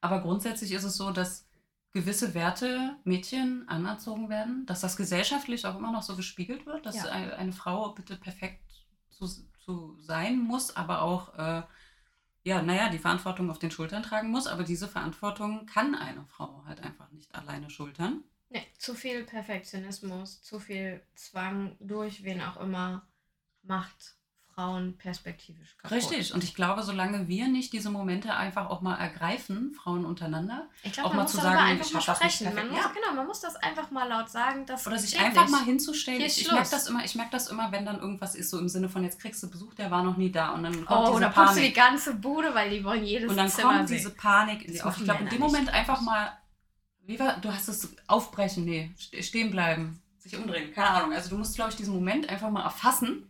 Aber 0.00 0.20
grundsätzlich 0.20 0.72
ist 0.72 0.84
es 0.84 0.96
so, 0.96 1.10
dass 1.10 1.46
gewisse 1.94 2.34
Werte 2.34 2.96
Mädchen 3.04 3.66
anerzogen 3.68 4.28
werden, 4.28 4.66
dass 4.66 4.80
das 4.80 4.96
gesellschaftlich 4.96 5.64
auch 5.64 5.78
immer 5.78 5.92
noch 5.92 6.02
so 6.02 6.16
gespiegelt 6.16 6.66
wird, 6.66 6.84
dass 6.84 6.96
Ja. 6.96 7.04
eine, 7.04 7.36
eine 7.36 7.52
Frau 7.52 7.90
bitte 7.92 8.16
perfekt 8.16 8.60
zu, 9.10 9.26
zu 9.64 9.96
sein 10.00 10.40
muss, 10.40 10.76
aber 10.76 11.02
auch, 11.02 11.34
äh, 11.38 11.62
ja, 12.42 12.60
naja, 12.62 12.90
die 12.90 12.98
Verantwortung 12.98 13.48
auf 13.48 13.60
den 13.60 13.70
Schultern 13.70 14.02
tragen 14.02 14.30
muss. 14.30 14.46
Aber 14.48 14.64
diese 14.64 14.88
Verantwortung 14.88 15.66
kann 15.66 15.94
eine 15.94 16.26
Frau 16.26 16.64
halt 16.66 16.80
einfach 16.82 17.10
nicht 17.12 17.34
alleine 17.34 17.70
schultern. 17.70 18.24
Nee, 18.50 18.66
zu 18.76 18.94
viel 18.94 19.24
Perfektionismus, 19.24 20.42
zu 20.42 20.58
viel 20.58 21.00
Zwang 21.14 21.76
durch 21.80 22.24
wen 22.24 22.42
auch 22.42 22.58
immer 22.58 23.06
macht 23.62 24.16
Frauen 24.54 24.96
perspektivisch 24.96 25.76
kaputt. 25.78 25.96
Richtig. 25.96 26.32
Und 26.32 26.44
ich 26.44 26.54
glaube, 26.54 26.82
solange 26.82 27.26
wir 27.28 27.48
nicht 27.48 27.72
diese 27.72 27.90
Momente 27.90 28.34
einfach 28.34 28.70
auch 28.70 28.80
mal 28.82 28.96
ergreifen, 28.96 29.72
Frauen 29.74 30.04
untereinander, 30.04 30.68
Ich 30.82 30.92
glaube, 30.92 31.08
auch 31.10 31.14
mal 31.14 31.26
zu 31.26 31.38
sagen, 31.38 31.58
einfach 31.58 31.86
ich 31.86 31.92
mal 31.92 32.02
das 32.04 32.16
sprechen. 32.16 32.54
Man 32.54 32.68
muss, 32.68 32.78
Genau, 32.94 33.14
man 33.16 33.26
muss 33.26 33.40
das 33.40 33.56
einfach 33.56 33.90
mal 33.90 34.08
laut 34.08 34.30
sagen. 34.30 34.64
Das 34.66 34.86
Oder 34.86 34.98
sich 34.98 35.18
einfach 35.18 35.42
nicht. 35.42 35.50
mal 35.52 35.64
hinzustellen. 35.64 36.18
Hier 36.18 36.28
Ich, 36.28 36.40
ich 36.42 36.52
merke 36.52 36.70
das 36.70 36.86
immer, 36.86 37.04
ich 37.04 37.14
merke 37.16 37.32
das 37.32 37.48
immer, 37.48 37.72
wenn 37.72 37.84
dann 37.84 37.98
irgendwas 37.98 38.34
ist, 38.34 38.50
so 38.50 38.58
im 38.58 38.68
Sinne 38.68 38.88
von 38.88 39.02
jetzt 39.02 39.20
kriegst 39.20 39.42
du 39.42 39.50
Besuch, 39.50 39.74
der 39.74 39.90
war 39.90 40.02
noch 40.02 40.16
nie 40.16 40.30
da 40.30 40.50
und 40.52 40.62
dann 40.62 40.84
kommt 40.84 41.00
Oh, 41.00 41.04
diese 41.06 41.16
oder 41.16 41.28
putzt 41.30 41.56
du 41.56 41.60
die 41.60 41.70
Panik. 41.70 41.74
ganze 41.76 42.14
Bude, 42.14 42.54
weil 42.54 42.70
die 42.70 42.84
wollen 42.84 43.04
jedes 43.04 43.28
Und 43.30 43.36
dann 43.36 43.48
Zimmer 43.48 43.76
kommt 43.78 43.90
diese 43.90 44.10
Panik 44.10 44.62
in 44.66 44.74
Das 44.74 44.84
machen 44.84 44.96
Ich 44.98 45.04
glaube, 45.04 45.24
in 45.24 45.28
dem 45.30 45.40
Moment 45.40 45.68
einfach 45.68 46.00
mal, 46.00 46.32
wie 47.06 47.18
war, 47.18 47.36
du 47.38 47.52
hast 47.52 47.68
es 47.68 47.94
aufbrechen, 48.06 48.64
nee, 48.64 48.92
ste- 48.96 49.22
stehen 49.22 49.50
bleiben, 49.50 50.00
sich 50.18 50.36
umdrehen, 50.36 50.72
keine 50.72 50.88
Ahnung. 50.90 51.12
Also 51.12 51.28
du 51.30 51.36
musst, 51.38 51.54
glaube 51.56 51.70
ich, 51.70 51.76
diesen 51.76 51.94
Moment 51.94 52.28
einfach 52.30 52.50
mal 52.50 52.62
erfassen, 52.62 53.28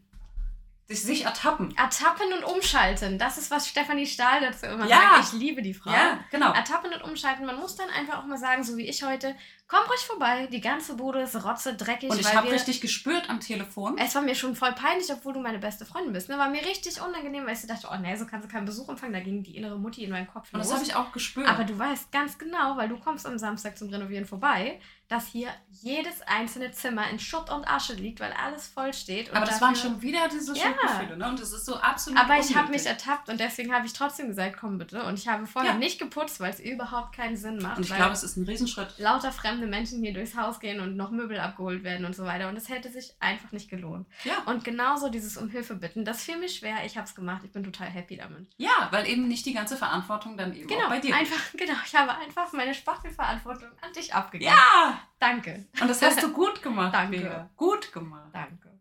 sich, 0.88 1.25
ertappen. 1.25 1.75
Ertappen 1.77 2.33
und 2.35 2.44
umschalten. 2.44 3.18
Das 3.18 3.38
ist, 3.38 3.51
was 3.51 3.68
Stefanie 3.68 4.07
Stahl 4.07 4.40
dazu 4.40 4.66
immer 4.66 4.87
Ja. 4.87 5.14
sagt. 5.16 5.33
Ich 5.35 5.40
liebe 5.40 5.62
die 5.62 5.73
Frau. 5.75 5.90
Ja, 5.90 6.18
genau. 6.31 6.53
Ertappen 6.53 6.92
und 6.92 7.03
umschalten. 7.03 7.47
Man 7.47 7.57
muss 7.59 7.77
dann 7.77 7.88
einfach 7.90 8.18
auch 8.18 8.27
mal 8.27 8.37
sagen, 8.38 8.62
so 8.62 8.77
wie 8.77 8.87
ich 8.87 9.03
heute, 9.03 9.35
kommt 9.66 9.88
ruhig 9.88 10.01
vorbei. 10.01 10.47
Die 10.53 10.61
ganze 10.61 10.94
Bude 10.97 11.23
ist 11.23 11.42
rotze, 11.42 11.75
dreckig. 11.75 12.11
Und 12.11 12.20
ich 12.20 12.35
habe 12.35 12.51
richtig 12.53 12.83
gespürt 12.83 13.31
am 13.31 13.40
Telefon. 13.40 13.97
Es 13.97 14.14
war 14.14 14.20
mir 14.23 14.35
schon 14.35 14.55
voll 14.55 14.73
peinlich, 14.73 15.11
obwohl 15.11 15.33
du 15.33 15.40
meine 15.40 15.59
beste 15.59 15.87
Freundin 15.87 16.12
bist. 16.12 16.29
Ne? 16.29 16.37
War 16.37 16.51
mir 16.51 16.62
richtig 16.64 17.01
unangenehm, 17.01 17.47
weil 17.47 17.55
ich 17.55 17.66
dachte, 17.66 17.88
oh 17.90 17.97
nee, 17.97 18.14
so 18.16 18.27
kannst 18.27 18.47
du 18.47 18.53
keinen 18.53 18.66
Besuch 18.66 18.88
empfangen. 18.90 19.14
Da 19.14 19.20
ging 19.20 19.42
die 19.42 19.57
innere 19.57 19.79
Mutti 19.79 20.05
in 20.05 20.11
meinen 20.11 20.27
Kopf 20.29 20.53
Und 20.53 20.59
das 20.59 20.68
los. 20.68 20.77
habe 20.77 20.87
ich 20.87 20.94
auch 20.94 21.12
gespürt. 21.12 21.49
Aber 21.49 21.64
du 21.64 21.79
weißt 21.79 22.12
ganz 22.12 22.37
genau, 22.38 22.77
weil 22.77 22.90
du 22.90 22.99
kommst 22.99 23.27
am 23.27 23.38
Samstag 23.38 23.79
zum 23.79 23.88
Renovieren 23.88 24.27
vorbei, 24.27 24.81
dass 25.14 25.27
hier 25.29 25.48
jedes 25.70 26.22
einzelne 26.22 26.70
Zimmer 26.72 27.09
in 27.11 27.18
Schutt 27.20 27.48
und 27.50 27.68
Asche 27.68 27.92
liegt, 27.94 28.18
weil 28.20 28.33
alles 28.33 28.66
voll 28.66 28.92
steht. 28.92 29.33
Aber 29.35 29.44
das 29.46 29.61
waren 29.61 29.74
dafür- 29.74 29.90
schon 29.90 30.03
wieder 30.03 30.29
diese 30.29 30.57
Ja. 30.57 30.64
Schuldgefühle, 30.64 31.16
ne? 31.16 31.29
Und 31.29 31.40
das 31.40 31.53
ist 31.53 31.66
so 31.66 31.77
absolut 31.77 32.18
Aber 32.18 32.38
ich 32.38 32.57
habe 32.57 32.70
mich 32.70 32.85
ertappt 32.87 33.29
und 33.29 33.38
deswegen 33.38 33.72
habe 33.72 33.87
ich 33.87 33.92
trotzdem 33.92 34.29
gesagt, 34.29 34.57
komm 34.59 34.79
bitte. 34.79 35.05
Und 35.05 35.18
ich 35.18 35.29
habe 35.29 35.46
vorher 35.46 35.72
Ja. 35.72 35.79
nicht 35.79 35.98
geputzt, 35.98 36.40
weil 36.40 36.50
es 36.50 36.59
überhaupt 36.61 37.14
keinen 37.14 37.37
Sinn 37.37 37.59
macht. 37.59 37.77
Und 37.77 37.85
ich 37.85 37.94
glaube, 37.94 38.12
es 38.12 38.22
ist 38.24 38.37
ein 38.37 38.44
Riesenschritt. 38.44 38.98
lauter 38.98 39.31
fremde 39.31 39.66
Menschen 39.66 40.03
hier 40.03 40.12
durchs 40.14 40.37
Haus 40.37 40.59
gehen 40.59 40.81
und 40.81 40.96
noch 40.96 41.11
Möbel 41.11 41.38
abgeholt 41.38 41.85
werden 41.85 42.05
und 42.07 42.16
so 42.16 42.24
weiter. 42.24 42.48
Und 42.48 42.57
es 42.57 42.68
hätte 42.68 42.90
sich 42.90 43.12
einfach 43.20 43.53
nicht 43.53 43.68
gelohnt. 43.70 44.07
Ja. 44.24 44.38
Und 44.46 44.64
genauso 44.64 45.11
dieses 45.11 45.37
um 45.37 45.48
Hilfe 45.50 45.74
bitten, 45.77 46.05
das 46.05 46.24
fiel 46.24 46.38
mir 46.38 46.48
schwer. 46.48 46.85
Ich 46.87 46.96
habe 46.96 47.07
es 47.07 47.14
gemacht. 47.14 47.42
Ich 47.44 47.53
bin 47.53 47.62
total 47.62 47.88
happy 47.88 48.16
damit. 48.16 48.48
Ja, 48.57 48.88
weil 48.90 49.07
eben 49.09 49.29
nicht 49.29 49.46
die 49.46 49.53
ganze 49.53 49.77
Verantwortung 49.77 50.37
dann 50.37 50.55
eben 50.55 50.66
Genau, 50.66 50.88
bei 50.88 50.98
dir 50.98 51.14
einfach, 51.14 51.37
genau. 51.57 51.74
Ich 51.87 51.94
habe 51.94 52.12
einfach 52.16 52.53
meine 52.53 52.74
Spachtelverantwortung 52.74 53.68
an 53.81 53.92
dich 53.92 54.12
abgegeben. 54.14 54.50
Ja! 54.53 54.98
Danke. 55.19 55.67
Und 55.81 55.88
das 55.88 56.03
hast 56.03 56.23
du 56.23 56.33
gut 56.35 56.62
gemacht, 56.62 56.95
Danke. 56.95 57.19
Bea. 57.21 57.51
Gut 57.57 57.93
gemacht. 57.93 58.31
Danke. 58.33 58.79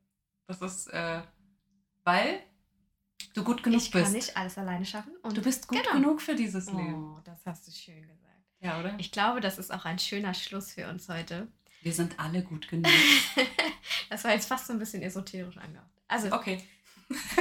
Das 0.47 0.61
ist, 0.61 0.87
äh, 0.87 1.21
weil 2.03 2.41
du 3.33 3.43
gut 3.43 3.63
genug 3.63 3.79
Ich 3.81 3.91
bist. 3.91 4.03
kann 4.05 4.13
nicht 4.13 4.37
alles 4.37 4.57
alleine 4.57 4.85
schaffen. 4.85 5.13
Und 5.23 5.37
Du 5.37 5.41
bist 5.41 5.67
gut 5.67 5.77
Genau. 5.81 5.93
genug 5.95 6.21
für 6.21 6.35
dieses 6.35 6.67
Leben. 6.67 7.15
Oh, 7.15 7.19
das 7.23 7.45
hast 7.45 7.67
du 7.67 7.71
schön 7.71 8.01
gesagt. 8.01 8.19
Ja, 8.59 8.79
oder? 8.79 8.95
Ich 8.97 9.11
glaube, 9.11 9.41
das 9.41 9.57
ist 9.57 9.73
auch 9.73 9.85
ein 9.85 9.99
schöner 9.99 10.33
Schluss 10.33 10.73
für 10.73 10.87
uns 10.89 11.09
heute. 11.09 11.47
Wir 11.81 11.93
sind 11.93 12.19
alle 12.19 12.43
gut 12.43 12.67
genug. 12.67 12.91
Das 14.09 14.23
war 14.25 14.31
jetzt 14.31 14.47
fast 14.47 14.67
so 14.67 14.73
ein 14.73 14.79
bisschen 14.79 15.01
esoterisch 15.01 15.57
angehaucht. 15.57 15.89
Also, 16.07 16.31
Okay. 16.31 16.61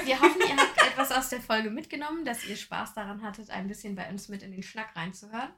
wir 0.04 0.18
hoffen, 0.20 0.40
ihr 0.40 0.56
habt 0.56 0.76
etwas 0.86 1.12
aus 1.12 1.28
der 1.28 1.40
Folge 1.40 1.70
mitgenommen, 1.70 2.24
dass 2.24 2.44
ihr 2.46 2.56
Spaß 2.56 2.94
daran 2.94 3.22
hattet, 3.22 3.50
ein 3.50 3.68
bisschen 3.68 3.94
bei 3.94 4.08
uns 4.08 4.28
mit 4.28 4.42
in 4.42 4.52
den 4.52 4.62
Schnack 4.62 4.96
reinzuhören. 4.96 5.50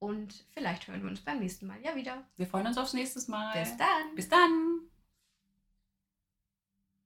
Und 0.00 0.46
vielleicht 0.54 0.88
hören 0.88 1.02
wir 1.02 1.10
uns 1.10 1.20
beim 1.20 1.38
nächsten 1.38 1.66
Mal 1.66 1.78
ja 1.82 1.94
wieder. 1.94 2.24
Wir 2.36 2.46
freuen 2.46 2.66
uns 2.66 2.78
aufs 2.78 2.94
nächste 2.94 3.30
Mal. 3.30 3.52
Bis 3.52 3.76
dann. 3.76 4.14
Bis 4.16 4.28
dann. 4.28 4.89